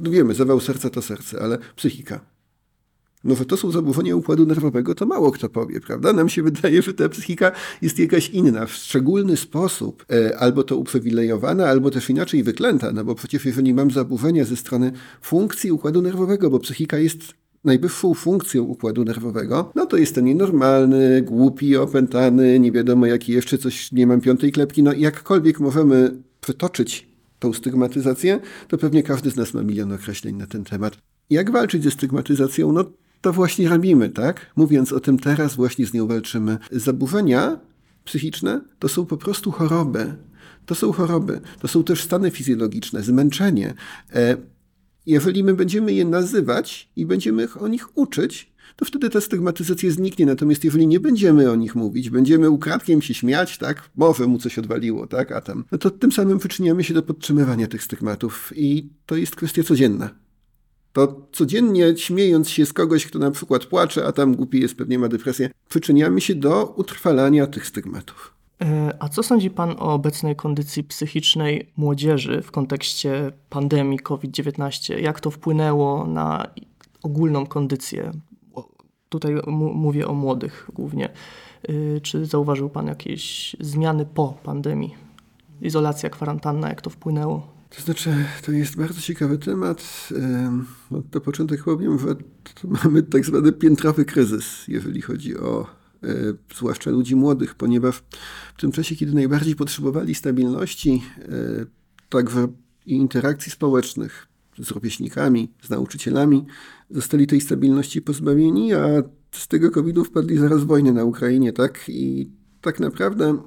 Wiemy, 0.00 0.34
zawał 0.34 0.60
serca 0.60 0.90
to 0.90 1.02
serce, 1.02 1.42
ale 1.42 1.58
psychika 1.76 2.20
no 3.24 3.34
że 3.34 3.44
to 3.44 3.56
są 3.56 3.70
zaburzenia 3.70 4.16
układu 4.16 4.46
nerwowego, 4.46 4.94
to 4.94 5.06
mało 5.06 5.32
kto 5.32 5.48
powie, 5.48 5.80
prawda? 5.80 6.12
Nam 6.12 6.28
się 6.28 6.42
wydaje, 6.42 6.82
że 6.82 6.94
ta 6.94 7.08
psychika 7.08 7.52
jest 7.82 7.98
jakaś 7.98 8.30
inna, 8.30 8.66
w 8.66 8.72
szczególny 8.72 9.36
sposób, 9.36 10.04
e, 10.12 10.38
albo 10.38 10.62
to 10.62 10.76
uprzywilejowana, 10.76 11.66
albo 11.66 11.90
też 11.90 12.10
inaczej 12.10 12.42
wyklęta, 12.42 12.92
no 12.92 13.04
bo 13.04 13.14
przecież 13.14 13.44
jeżeli 13.44 13.74
mam 13.74 13.90
zaburzenia 13.90 14.44
ze 14.44 14.56
strony 14.56 14.92
funkcji 15.22 15.72
układu 15.72 16.02
nerwowego, 16.02 16.50
bo 16.50 16.58
psychika 16.58 16.98
jest 16.98 17.18
najwyższą 17.64 18.14
funkcją 18.14 18.62
układu 18.62 19.04
nerwowego, 19.04 19.72
no 19.74 19.86
to 19.86 19.96
jestem 19.96 20.24
nienormalny, 20.24 21.22
głupi, 21.22 21.76
opętany, 21.76 22.60
nie 22.60 22.72
wiadomo 22.72 23.06
jaki 23.06 23.32
jeszcze 23.32 23.58
coś, 23.58 23.92
nie 23.92 24.06
mam 24.06 24.20
piątej 24.20 24.52
klepki, 24.52 24.82
no 24.82 24.92
jakkolwiek 24.92 25.60
możemy 25.60 26.22
przytoczyć 26.40 27.10
tą 27.38 27.52
stygmatyzację, 27.52 28.40
to 28.68 28.78
pewnie 28.78 29.02
każdy 29.02 29.30
z 29.30 29.36
nas 29.36 29.54
ma 29.54 29.62
milion 29.62 29.92
określeń 29.92 30.36
na 30.36 30.46
ten 30.46 30.64
temat. 30.64 30.98
Jak 31.30 31.50
walczyć 31.50 31.84
ze 31.84 31.90
stygmatyzacją? 31.90 32.72
No 32.72 32.84
to 33.20 33.32
właśnie 33.32 33.68
robimy, 33.68 34.08
tak? 34.08 34.52
Mówiąc 34.56 34.92
o 34.92 35.00
tym 35.00 35.18
teraz, 35.18 35.54
właśnie 35.54 35.86
z 35.86 35.92
nią 35.94 36.06
walczymy. 36.06 36.58
Zaburzenia 36.72 37.60
psychiczne 38.04 38.60
to 38.78 38.88
są 38.88 39.06
po 39.06 39.16
prostu 39.16 39.50
choroby. 39.50 40.14
To 40.66 40.74
są 40.74 40.92
choroby, 40.92 41.40
to 41.60 41.68
są 41.68 41.84
też 41.84 42.02
stany 42.02 42.30
fizjologiczne, 42.30 43.02
zmęczenie. 43.02 43.74
E, 44.14 44.36
jeżeli 45.06 45.44
my 45.44 45.54
będziemy 45.54 45.92
je 45.92 46.04
nazywać 46.04 46.90
i 46.96 47.06
będziemy 47.06 47.48
o 47.60 47.68
nich 47.68 47.98
uczyć, 47.98 48.52
to 48.76 48.84
wtedy 48.84 49.10
ta 49.10 49.20
stygmatyzacja 49.20 49.90
zniknie. 49.90 50.26
Natomiast 50.26 50.64
jeżeli 50.64 50.86
nie 50.86 51.00
będziemy 51.00 51.50
o 51.50 51.56
nich 51.56 51.74
mówić, 51.74 52.10
będziemy 52.10 52.50
ukradkiem 52.50 53.02
się 53.02 53.14
śmiać, 53.14 53.58
tak, 53.58 53.90
może 53.96 54.26
mu 54.26 54.38
coś 54.38 54.58
odwaliło, 54.58 55.06
tak, 55.06 55.32
a 55.32 55.40
tam, 55.40 55.64
no 55.72 55.78
to 55.78 55.90
tym 55.90 56.12
samym 56.12 56.38
przyczyniamy 56.38 56.84
się 56.84 56.94
do 56.94 57.02
podtrzymywania 57.02 57.66
tych 57.66 57.82
stygmatów 57.82 58.52
i 58.56 58.88
to 59.06 59.16
jest 59.16 59.36
kwestia 59.36 59.62
codzienna 59.62 60.10
to 60.92 61.26
codziennie 61.32 61.96
śmiejąc 61.96 62.50
się 62.50 62.66
z 62.66 62.72
kogoś, 62.72 63.06
kto 63.06 63.18
na 63.18 63.30
przykład 63.30 63.66
płacze, 63.66 64.06
a 64.06 64.12
tam 64.12 64.34
głupi 64.34 64.60
jest, 64.60 64.74
pewnie 64.74 64.98
ma 64.98 65.08
depresję, 65.08 65.50
przyczyniamy 65.68 66.20
się 66.20 66.34
do 66.34 66.74
utrwalania 66.76 67.46
tych 67.46 67.66
stygmatów. 67.66 68.34
E, 68.62 68.96
a 68.98 69.08
co 69.08 69.22
sądzi 69.22 69.50
Pan 69.50 69.70
o 69.70 69.94
obecnej 69.94 70.36
kondycji 70.36 70.84
psychicznej 70.84 71.72
młodzieży 71.76 72.42
w 72.42 72.50
kontekście 72.50 73.32
pandemii 73.50 73.98
COVID-19? 73.98 74.98
Jak 74.98 75.20
to 75.20 75.30
wpłynęło 75.30 76.06
na 76.06 76.46
ogólną 77.02 77.46
kondycję? 77.46 78.10
Tutaj 79.08 79.34
mówię 79.74 80.08
o 80.08 80.14
młodych 80.14 80.70
głównie. 80.74 81.08
E, 81.68 82.00
czy 82.00 82.26
zauważył 82.26 82.70
Pan 82.70 82.86
jakieś 82.86 83.56
zmiany 83.60 84.06
po 84.06 84.28
pandemii? 84.42 84.94
Izolacja, 85.62 86.10
kwarantanna, 86.10 86.68
jak 86.68 86.82
to 86.82 86.90
wpłynęło? 86.90 87.59
To 87.76 87.82
znaczy, 87.82 88.14
to 88.42 88.52
jest 88.52 88.76
bardzo 88.76 89.00
ciekawy 89.00 89.38
temat. 89.38 90.08
No, 90.90 91.02
to 91.10 91.20
początek 91.20 91.64
powiem, 91.64 91.98
że 91.98 92.16
mamy 92.84 93.02
tak 93.02 93.24
zwany 93.24 93.52
piętrowy 93.52 94.04
kryzys, 94.04 94.68
jeżeli 94.68 95.02
chodzi 95.02 95.36
o 95.36 95.66
e, 96.02 96.06
zwłaszcza 96.56 96.90
ludzi 96.90 97.16
młodych, 97.16 97.54
ponieważ 97.54 98.02
w 98.56 98.60
tym 98.60 98.72
czasie, 98.72 98.96
kiedy 98.96 99.14
najbardziej 99.14 99.56
potrzebowali 99.56 100.14
stabilności, 100.14 101.02
e, 101.18 101.66
także 102.08 102.48
i 102.86 102.94
interakcji 102.94 103.52
społecznych 103.52 104.26
z 104.58 104.70
rówieśnikami, 104.70 105.52
z 105.62 105.70
nauczycielami, 105.70 106.46
zostali 106.90 107.26
tej 107.26 107.40
stabilności 107.40 108.02
pozbawieni, 108.02 108.74
a 108.74 108.86
z 109.32 109.48
tego 109.48 109.70
COVID-u 109.70 110.04
wpadli 110.04 110.38
zaraz 110.38 110.64
wojny 110.64 110.92
na 110.92 111.04
Ukrainie, 111.04 111.52
tak? 111.52 111.84
I 111.88 112.30
tak 112.60 112.80
naprawdę 112.80 113.38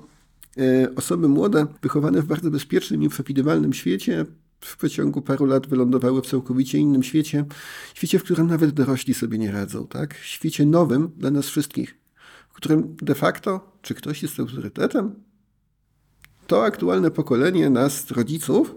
osoby 0.96 1.28
młode, 1.28 1.68
wychowane 1.82 2.22
w 2.22 2.26
bardzo 2.26 2.52
bezpiecznym 2.52 3.04
i 3.04 3.10
przewidywalnym 3.10 3.74
świecie, 3.74 4.26
w 4.62 4.78
przeciągu 4.78 5.22
paru 5.22 5.46
lat 5.46 5.68
wylądowały 5.68 6.22
w 6.22 6.26
całkowicie 6.26 6.78
innym 6.78 7.04
świecie, 7.04 7.46
świecie, 7.94 8.20
w 8.20 8.24
którym 8.24 8.48
nawet 8.48 8.72
dorośli 8.72 9.14
sobie 9.14 9.38
nie 9.38 9.52
radzą, 9.52 9.88
tak? 9.88 10.14
Świecie 10.14 10.66
nowym 10.66 11.12
dla 11.18 11.32
nas 11.32 11.48
wszystkich, 11.48 11.98
w 12.50 12.54
którym 12.54 12.96
de 13.02 13.16
facto, 13.16 13.78
czy 13.82 13.94
ktoś 13.94 14.24
jest 14.24 14.40
autorytetem? 14.40 15.16
To 16.48 16.66
aktualne 16.66 17.12
pokolenie 17.12 17.70
nas, 17.70 18.12
rodziców, 18.12 18.76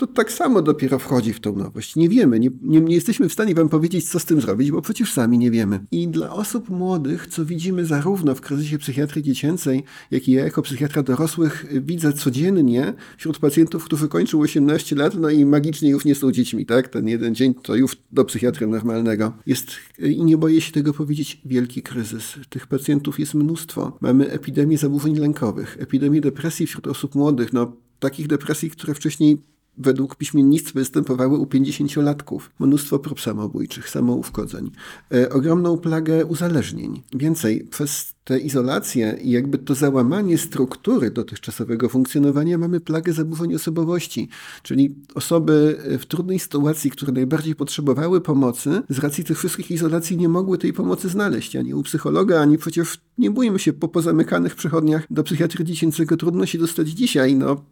to 0.00 0.06
tak 0.06 0.32
samo 0.32 0.62
dopiero 0.62 0.98
wchodzi 0.98 1.32
w 1.32 1.40
tą 1.40 1.56
nowość. 1.56 1.96
Nie 1.96 2.08
wiemy, 2.08 2.40
nie, 2.40 2.50
nie, 2.62 2.80
nie, 2.80 2.94
jesteśmy 2.94 3.28
w 3.28 3.32
stanie 3.32 3.54
wam 3.54 3.68
powiedzieć, 3.68 4.08
co 4.08 4.18
z 4.18 4.24
tym 4.24 4.40
zrobić, 4.40 4.70
bo 4.70 4.82
przecież 4.82 5.12
sami 5.12 5.38
nie 5.38 5.50
wiemy. 5.50 5.80
I 5.90 6.08
dla 6.08 6.32
osób 6.32 6.68
młodych, 6.68 7.26
co 7.26 7.44
widzimy 7.44 7.86
zarówno 7.86 8.34
w 8.34 8.40
kryzysie 8.40 8.78
psychiatrii 8.78 9.22
dziecięcej, 9.22 9.84
jak 10.10 10.28
i 10.28 10.32
ja 10.32 10.44
jako 10.44 10.62
psychiatra 10.62 11.02
dorosłych 11.02 11.66
widzę 11.82 12.12
codziennie 12.12 12.94
wśród 13.18 13.38
pacjentów, 13.38 13.84
którzy 13.84 14.08
kończą 14.08 14.40
18 14.40 14.96
lat, 14.96 15.14
no 15.14 15.30
i 15.30 15.44
magicznie 15.44 15.90
już 15.90 16.04
nie 16.04 16.14
są 16.14 16.32
dziećmi, 16.32 16.66
tak? 16.66 16.88
Ten 16.88 17.08
jeden 17.08 17.34
dzień 17.34 17.54
to 17.54 17.74
już 17.74 17.96
do 18.12 18.24
psychiatry 18.24 18.66
normalnego. 18.66 19.32
Jest, 19.46 19.70
i 19.98 20.24
nie 20.24 20.36
boję 20.36 20.60
się 20.60 20.72
tego 20.72 20.92
powiedzieć, 20.92 21.40
wielki 21.44 21.82
kryzys. 21.82 22.34
Tych 22.48 22.66
pacjentów 22.66 23.20
jest 23.20 23.34
mnóstwo. 23.34 23.98
Mamy 24.00 24.30
epidemię 24.30 24.78
zaburzeń 24.78 25.16
lękowych, 25.16 25.76
epidemię 25.80 26.20
depresji 26.20 26.66
wśród 26.66 26.86
osób 26.86 27.14
młodych, 27.14 27.52
no 27.52 27.72
takich 27.98 28.26
depresji, 28.26 28.70
które 28.70 28.94
wcześniej 28.94 29.50
według 29.78 30.16
piśmiennictwa 30.16 30.78
występowały 30.78 31.38
u 31.38 31.44
50-latków. 31.44 32.40
Mnóstwo 32.58 32.98
prób 32.98 33.20
samobójczych, 33.20 33.88
samouszkodzeń. 33.88 34.70
E, 35.14 35.30
ogromną 35.30 35.78
plagę 35.78 36.26
uzależnień. 36.26 37.02
Więcej, 37.12 37.64
przez 37.64 38.14
tę 38.24 38.38
izolację 38.38 39.18
i 39.22 39.30
jakby 39.30 39.58
to 39.58 39.74
załamanie 39.74 40.38
struktury 40.38 41.10
dotychczasowego 41.10 41.88
funkcjonowania 41.88 42.58
mamy 42.58 42.80
plagę 42.80 43.12
zaburzeń 43.12 43.54
osobowości, 43.54 44.28
czyli 44.62 44.94
osoby 45.14 45.78
w 45.98 46.06
trudnej 46.06 46.38
sytuacji, 46.38 46.90
które 46.90 47.12
najbardziej 47.12 47.54
potrzebowały 47.54 48.20
pomocy, 48.20 48.82
z 48.88 48.98
racji 48.98 49.24
tych 49.24 49.38
wszystkich 49.38 49.70
izolacji 49.70 50.16
nie 50.16 50.28
mogły 50.28 50.58
tej 50.58 50.72
pomocy 50.72 51.08
znaleźć, 51.08 51.56
ani 51.56 51.74
u 51.74 51.82
psychologa, 51.82 52.40
ani 52.40 52.58
przecież 52.58 52.98
nie 53.18 53.30
bójmy 53.30 53.58
się, 53.58 53.72
po 53.72 53.88
pozamykanych 53.88 54.54
przechodniach 54.54 55.06
do 55.10 55.22
psychiatry 55.22 55.64
dziecięcego 55.64 56.16
trudno 56.16 56.46
się 56.46 56.58
dostać 56.58 56.88
dzisiaj, 56.88 57.36
no 57.36 57.64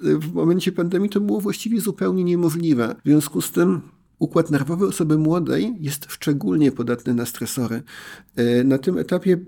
w 0.00 0.32
momencie 0.32 0.72
pandemii 0.72 1.10
to 1.10 1.20
było 1.20 1.40
właściwie 1.40 1.80
zupełnie 1.80 2.24
niemożliwe. 2.24 2.96
W 3.04 3.08
związku 3.08 3.40
z 3.40 3.52
tym 3.52 3.80
układ 4.18 4.50
nerwowy 4.50 4.86
osoby 4.86 5.18
młodej 5.18 5.76
jest 5.80 6.06
szczególnie 6.08 6.72
podatny 6.72 7.14
na 7.14 7.26
stresory. 7.26 7.82
E, 8.36 8.64
na 8.64 8.78
tym 8.78 8.98
etapie 8.98 9.38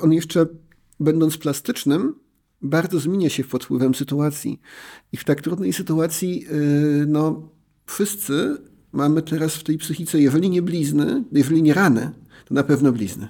on 0.00 0.12
jeszcze, 0.12 0.46
będąc 1.00 1.36
plastycznym, 1.36 2.14
bardzo 2.62 3.00
zmienia 3.00 3.28
się 3.28 3.44
pod 3.44 3.64
wpływem 3.64 3.94
sytuacji. 3.94 4.60
I 5.12 5.16
w 5.16 5.24
tak 5.24 5.40
trudnej 5.40 5.72
sytuacji, 5.72 6.46
e, 6.46 7.06
no, 7.06 7.48
wszyscy 7.86 8.56
mamy 8.92 9.22
teraz 9.22 9.56
w 9.56 9.64
tej 9.64 9.78
psychice, 9.78 10.20
jeżeli 10.20 10.50
nie 10.50 10.62
blizny, 10.62 11.24
jeżeli 11.32 11.62
nie 11.62 11.74
rany, 11.74 12.10
to 12.44 12.54
na 12.54 12.62
pewno 12.62 12.92
blizny. 12.92 13.28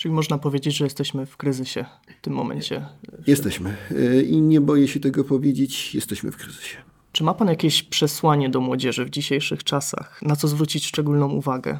Czyli 0.00 0.14
można 0.14 0.38
powiedzieć, 0.38 0.76
że 0.76 0.84
jesteśmy 0.84 1.26
w 1.26 1.36
kryzysie 1.36 1.84
w 2.18 2.20
tym 2.20 2.32
momencie. 2.32 2.86
Jesteśmy. 3.26 3.76
E, 3.90 4.22
I 4.22 4.40
nie 4.42 4.60
boję 4.60 4.88
się 4.88 5.00
tego 5.00 5.24
powiedzieć, 5.24 5.94
jesteśmy 5.94 6.32
w 6.32 6.36
kryzysie. 6.36 6.76
Czy 7.12 7.24
ma 7.24 7.34
Pan 7.34 7.48
jakieś 7.48 7.82
przesłanie 7.82 8.48
do 8.48 8.60
młodzieży 8.60 9.04
w 9.04 9.10
dzisiejszych 9.10 9.64
czasach? 9.64 10.22
Na 10.22 10.36
co 10.36 10.48
zwrócić 10.48 10.86
szczególną 10.86 11.28
uwagę? 11.30 11.78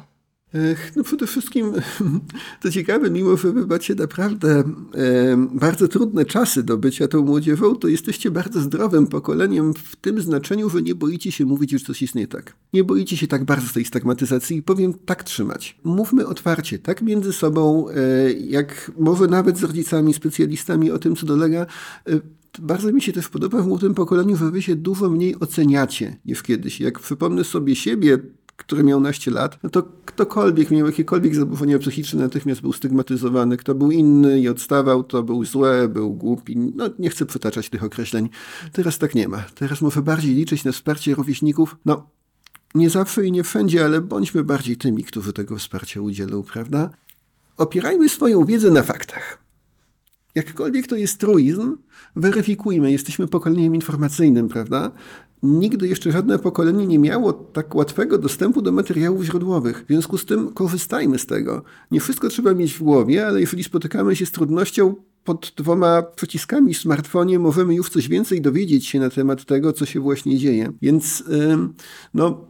No 0.95 1.03
przede 1.03 1.27
wszystkim, 1.27 1.73
to 2.61 2.71
ciekawe, 2.71 3.09
mimo 3.09 3.37
że 3.37 3.51
wy 3.51 3.67
macie 3.67 3.95
naprawdę 3.95 4.63
bardzo 5.53 5.87
trudne 5.87 6.25
czasy 6.25 6.63
do 6.63 6.77
bycia 6.77 7.07
tą 7.07 7.21
młodzieżą, 7.21 7.75
to 7.75 7.87
jesteście 7.87 8.31
bardzo 8.31 8.61
zdrowym 8.61 9.07
pokoleniem 9.07 9.73
w 9.73 9.95
tym 9.95 10.21
znaczeniu, 10.21 10.69
że 10.69 10.81
nie 10.81 10.95
boicie 10.95 11.31
się 11.31 11.45
mówić, 11.45 11.71
że 11.71 11.79
coś 11.79 12.01
jest 12.01 12.15
nie 12.15 12.27
tak. 12.27 12.55
Nie 12.73 12.83
boicie 12.83 13.17
się 13.17 13.27
tak 13.27 13.43
bardzo 13.45 13.73
tej 13.73 13.85
stagmatyzacji 13.85 14.57
i 14.57 14.63
powiem 14.63 14.93
tak 14.93 15.23
trzymać. 15.23 15.79
Mówmy 15.83 16.27
otwarcie, 16.27 16.79
tak 16.79 17.01
między 17.01 17.33
sobą, 17.33 17.89
e, 17.89 18.31
jak 18.33 18.91
może 18.99 19.27
nawet 19.27 19.57
z 19.57 19.63
rodzicami, 19.63 20.13
specjalistami 20.13 20.91
o 20.91 20.99
tym, 20.99 21.15
co 21.15 21.25
dolega. 21.25 21.65
E, 22.07 22.19
bardzo 22.59 22.91
mi 22.91 23.01
się 23.01 23.13
też 23.13 23.29
podoba 23.29 23.61
w 23.61 23.67
młodym 23.67 23.93
pokoleniu, 23.93 24.37
że 24.37 24.51
wy 24.51 24.61
się 24.61 24.75
dużo 24.75 25.09
mniej 25.09 25.39
oceniacie 25.39 26.17
niż 26.25 26.43
kiedyś. 26.43 26.79
Jak 26.79 26.99
przypomnę 26.99 27.43
sobie 27.43 27.75
siebie, 27.75 28.17
który 28.61 28.83
miał 28.83 28.99
naście 28.99 29.31
lat, 29.31 29.59
no 29.63 29.69
to 29.69 29.83
ktokolwiek 30.05 30.71
miał 30.71 30.87
jakiekolwiek 30.87 31.35
zaburzenia 31.35 31.79
psychiczne, 31.79 32.21
natychmiast 32.21 32.61
był 32.61 32.73
stygmatyzowany. 32.73 33.57
Kto 33.57 33.75
był 33.75 33.91
inny 33.91 34.39
i 34.39 34.49
odstawał, 34.49 35.03
to 35.03 35.23
był 35.23 35.45
złe, 35.45 35.87
był 35.87 36.13
głupi. 36.13 36.57
No 36.57 36.89
nie 36.99 37.09
chcę 37.09 37.25
przytaczać 37.25 37.69
tych 37.69 37.83
określeń. 37.83 38.29
Teraz 38.71 38.97
tak 38.97 39.15
nie 39.15 39.27
ma. 39.27 39.43
Teraz 39.55 39.81
muszę 39.81 40.01
bardziej 40.01 40.35
liczyć 40.35 40.63
na 40.63 40.71
wsparcie 40.71 41.15
rówieśników. 41.15 41.75
No, 41.85 42.09
nie 42.75 42.89
zawsze 42.89 43.25
i 43.25 43.31
nie 43.31 43.43
wszędzie, 43.43 43.85
ale 43.85 44.01
bądźmy 44.01 44.43
bardziej 44.43 44.77
tymi, 44.77 45.03
którzy 45.03 45.33
tego 45.33 45.57
wsparcia 45.57 46.01
udzielą, 46.01 46.43
prawda? 46.43 46.89
Opierajmy 47.57 48.09
swoją 48.09 48.45
wiedzę 48.45 48.71
na 48.71 48.83
faktach. 48.83 49.37
Jakkolwiek 50.35 50.87
to 50.87 50.95
jest 50.95 51.19
truizm, 51.19 51.77
weryfikujmy. 52.15 52.91
Jesteśmy 52.91 53.27
pokoleniem 53.27 53.75
informacyjnym, 53.75 54.49
prawda? 54.49 54.91
Nigdy 55.43 55.87
jeszcze 55.87 56.11
żadne 56.11 56.39
pokolenie 56.39 56.87
nie 56.87 56.99
miało 56.99 57.33
tak 57.33 57.75
łatwego 57.75 58.17
dostępu 58.17 58.61
do 58.61 58.71
materiałów 58.71 59.23
źródłowych. 59.23 59.83
W 59.83 59.87
związku 59.87 60.17
z 60.17 60.25
tym 60.25 60.53
korzystajmy 60.53 61.19
z 61.19 61.25
tego. 61.25 61.63
Nie 61.91 61.99
wszystko 61.99 62.29
trzeba 62.29 62.53
mieć 62.53 62.73
w 62.73 62.83
głowie, 62.83 63.27
ale 63.27 63.41
jeżeli 63.41 63.63
spotykamy 63.63 64.15
się 64.15 64.25
z 64.25 64.31
trudnością, 64.31 64.95
pod 65.23 65.53
dwoma 65.57 66.01
przyciskami 66.01 66.73
w 66.73 66.77
smartfonie 66.77 67.39
możemy 67.39 67.75
już 67.75 67.89
coś 67.89 68.07
więcej 68.07 68.41
dowiedzieć 68.41 68.87
się 68.87 68.99
na 68.99 69.09
temat 69.09 69.45
tego, 69.45 69.73
co 69.73 69.85
się 69.85 69.99
właśnie 69.99 70.37
dzieje. 70.37 70.71
Więc 70.81 71.23
no, 72.13 72.47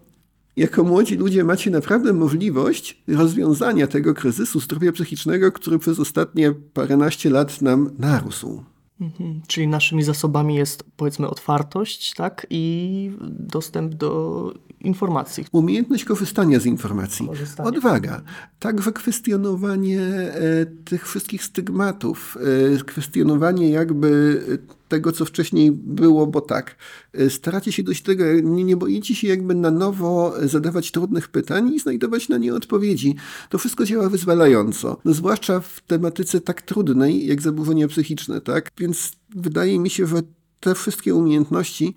jako 0.58 0.84
młodzi 0.84 1.16
ludzie 1.16 1.44
macie 1.44 1.72
naprawdę 1.72 2.14
możliwość 2.14 3.04
rozwiązania 3.08 3.88
tego 3.88 4.14
kryzysu 4.14 4.60
zdrowia 4.60 4.92
psychicznego, 4.92 5.52
który 5.52 5.80
przez 5.80 6.00
ostatnie 6.00 6.52
paręnaście 6.74 7.30
lat 7.30 7.62
nam 7.62 7.90
narósł. 8.00 8.64
Mhm. 9.02 9.42
Czyli 9.48 9.68
naszymi 9.68 10.04
zasobami 10.04 10.56
jest 10.56 10.84
powiedzmy 10.98 11.30
otwartość, 11.30 12.14
tak? 12.14 12.48
I 12.50 13.12
dostęp 13.22 13.94
do 13.94 14.54
informacji. 14.82 15.46
Umiejętność 15.52 16.06
korzystania 16.06 16.60
z 16.60 16.66
informacji. 16.66 17.28
Korzystanie. 17.28 17.70
Odwaga. 17.70 18.22
Także 18.60 18.92
kwestionowanie 18.92 20.02
e, 20.02 20.66
tych 20.66 21.08
wszystkich 21.08 21.44
stygmatów, 21.44 22.38
e, 22.78 22.84
kwestionowanie 22.84 23.70
jakby 23.70 24.42
tego, 24.88 25.12
co 25.12 25.26
wcześniej 25.26 25.72
było, 25.72 26.28
bo 26.28 26.42
tak. 26.42 26.76
E, 27.14 27.30
staracie 27.30 27.72
się 27.72 27.84
dojść 27.84 28.04
do 28.04 28.12
tego, 28.12 28.24
nie, 28.44 28.64
nie 28.64 28.78
boicie 28.78 29.16
się 29.16 29.28
jakby 29.28 29.56
na 29.56 29.72
nowo 29.72 30.34
zadawać 30.44 30.92
trudnych 30.92 31.28
pytań 31.28 31.74
i 31.74 31.80
znajdować 31.80 32.30
na 32.30 32.38
nie 32.38 32.56
odpowiedzi. 32.56 33.16
To 33.50 33.58
wszystko 33.58 33.86
działa 33.86 34.10
wyzwalająco. 34.10 34.98
No, 35.06 35.14
zwłaszcza 35.14 35.60
w 35.60 35.82
tematyce 35.88 36.42
tak 36.42 36.62
trudnej, 36.62 37.28
jak 37.28 37.42
zaburzenia 37.42 37.88
psychiczne, 37.88 38.42
tak? 38.42 38.70
Więc 38.78 39.12
wydaje 39.36 39.80
mi 39.80 39.90
się, 39.90 40.08
że 40.08 40.22
te 40.60 40.76
wszystkie 40.76 41.16
umiejętności 41.16 41.96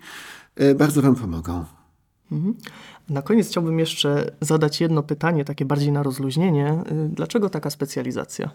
bardzo 0.75 1.01
Wam 1.01 1.15
pomogą. 1.15 1.65
Mhm. 2.31 2.55
Na 3.09 3.21
koniec 3.21 3.47
chciałbym 3.47 3.79
jeszcze 3.79 4.31
zadać 4.41 4.81
jedno 4.81 5.03
pytanie, 5.03 5.45
takie 5.45 5.65
bardziej 5.65 5.91
na 5.91 6.03
rozluźnienie. 6.03 6.83
Y, 6.91 7.09
dlaczego 7.09 7.49
taka 7.49 7.69
specjalizacja? 7.69 8.51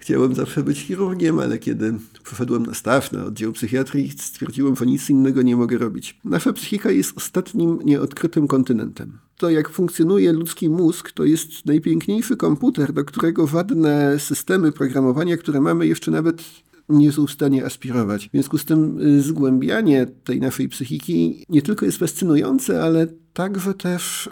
Chciałem 0.00 0.34
zawsze 0.34 0.62
być 0.62 0.78
chirurgiem, 0.78 1.38
ale 1.38 1.58
kiedy 1.58 1.94
poszedłem 2.30 2.66
na 2.66 2.74
staw, 2.74 3.12
na 3.12 3.24
oddział 3.24 3.52
psychiatrii, 3.52 4.10
stwierdziłem, 4.10 4.76
że 4.76 4.86
nic 4.86 5.10
innego 5.10 5.42
nie 5.42 5.56
mogę 5.56 5.78
robić. 5.78 6.20
Nasza 6.24 6.52
psychika 6.52 6.90
jest 6.90 7.16
ostatnim 7.16 7.78
nieodkrytym 7.84 8.48
kontynentem. 8.48 9.18
To, 9.36 9.50
jak 9.50 9.68
funkcjonuje 9.68 10.32
ludzki 10.32 10.68
mózg, 10.68 11.12
to 11.12 11.24
jest 11.24 11.66
najpiękniejszy 11.66 12.36
komputer, 12.36 12.92
do 12.92 13.04
którego 13.04 13.46
żadne 13.46 14.18
systemy 14.18 14.72
programowania, 14.72 15.36
które 15.36 15.60
mamy, 15.60 15.86
jeszcze 15.86 16.10
nawet 16.10 16.42
nie 16.90 17.12
są 17.12 17.26
w 17.26 17.30
stanie 17.30 17.64
aspirować. 17.64 18.28
W 18.28 18.30
związku 18.30 18.58
z 18.58 18.64
tym 18.64 18.98
y, 19.00 19.22
zgłębianie 19.22 20.06
tej 20.24 20.40
naszej 20.40 20.68
psychiki 20.68 21.44
nie 21.48 21.62
tylko 21.62 21.86
jest 21.86 21.98
fascynujące, 21.98 22.82
ale 22.82 23.06
także 23.32 23.74
też 23.74 24.26
y, 24.26 24.30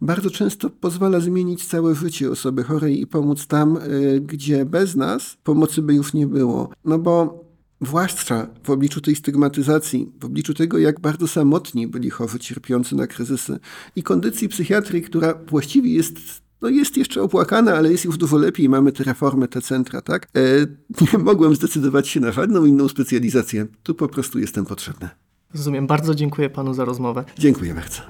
bardzo 0.00 0.30
często 0.30 0.70
pozwala 0.70 1.20
zmienić 1.20 1.64
całe 1.64 1.94
życie 1.94 2.30
osoby 2.30 2.64
chorej 2.64 3.00
i 3.00 3.06
pomóc 3.06 3.46
tam, 3.46 3.76
y, 3.76 4.20
gdzie 4.20 4.64
bez 4.64 4.96
nas 4.96 5.36
pomocy 5.44 5.82
by 5.82 5.94
już 5.94 6.14
nie 6.14 6.26
było. 6.26 6.70
No 6.84 6.98
bo 6.98 7.44
zwłaszcza 7.80 8.46
w 8.64 8.70
obliczu 8.70 9.00
tej 9.00 9.16
stygmatyzacji, 9.16 10.12
w 10.20 10.24
obliczu 10.24 10.54
tego, 10.54 10.78
jak 10.78 11.00
bardzo 11.00 11.28
samotni 11.28 11.88
byli 11.88 12.10
chorzy 12.10 12.38
cierpiący 12.38 12.96
na 12.96 13.06
kryzysy 13.06 13.58
i 13.96 14.02
kondycji 14.02 14.48
psychiatrii, 14.48 15.02
która 15.02 15.34
właściwie 15.48 15.94
jest 15.94 16.44
no 16.62 16.68
jest 16.68 16.96
jeszcze 16.96 17.22
opłakana, 17.22 17.74
ale 17.74 17.92
jest 17.92 18.04
już 18.04 18.18
dużo 18.18 18.36
lepiej. 18.36 18.68
Mamy 18.68 18.92
te 18.92 19.04
reformy, 19.04 19.48
te 19.48 19.60
centra, 19.60 20.00
tak? 20.00 20.28
E, 20.36 20.40
nie 21.12 21.18
mogłem 21.18 21.54
zdecydować 21.54 22.08
się 22.08 22.20
na 22.20 22.32
żadną 22.32 22.64
inną 22.64 22.88
specjalizację. 22.88 23.66
Tu 23.82 23.94
po 23.94 24.08
prostu 24.08 24.38
jestem 24.38 24.64
potrzebny. 24.64 25.08
Rozumiem. 25.54 25.86
Bardzo 25.86 26.14
dziękuję 26.14 26.50
panu 26.50 26.74
za 26.74 26.84
rozmowę. 26.84 27.24
Dziękuję 27.38 27.74
bardzo. 27.74 28.02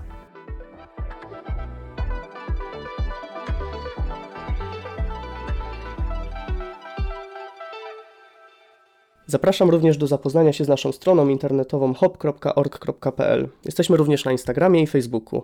Zapraszam 9.27 9.71
również 9.71 9.97
do 9.97 10.07
zapoznania 10.07 10.53
się 10.53 10.65
z 10.65 10.69
naszą 10.69 10.93
stroną 10.93 11.29
internetową 11.29 11.95
hop.org.pl. 11.95 13.49
Jesteśmy 13.65 13.97
również 13.97 14.25
na 14.25 14.33
Instagramie 14.33 14.83
i 14.83 14.87
Facebooku. 14.87 15.43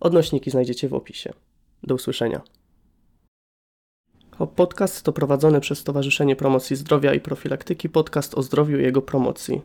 Odnośniki 0.00 0.50
znajdziecie 0.50 0.88
w 0.88 0.94
opisie. 0.94 1.32
Do 1.86 1.94
usłyszenia. 1.94 2.40
Podcast 4.56 5.02
to 5.02 5.12
prowadzony 5.12 5.60
przez 5.60 5.78
Stowarzyszenie 5.78 6.36
Promocji 6.36 6.76
Zdrowia 6.76 7.14
i 7.14 7.20
Profilaktyki 7.20 7.88
podcast 7.88 8.34
o 8.34 8.42
zdrowiu 8.42 8.78
i 8.78 8.82
jego 8.82 9.02
promocji. 9.02 9.62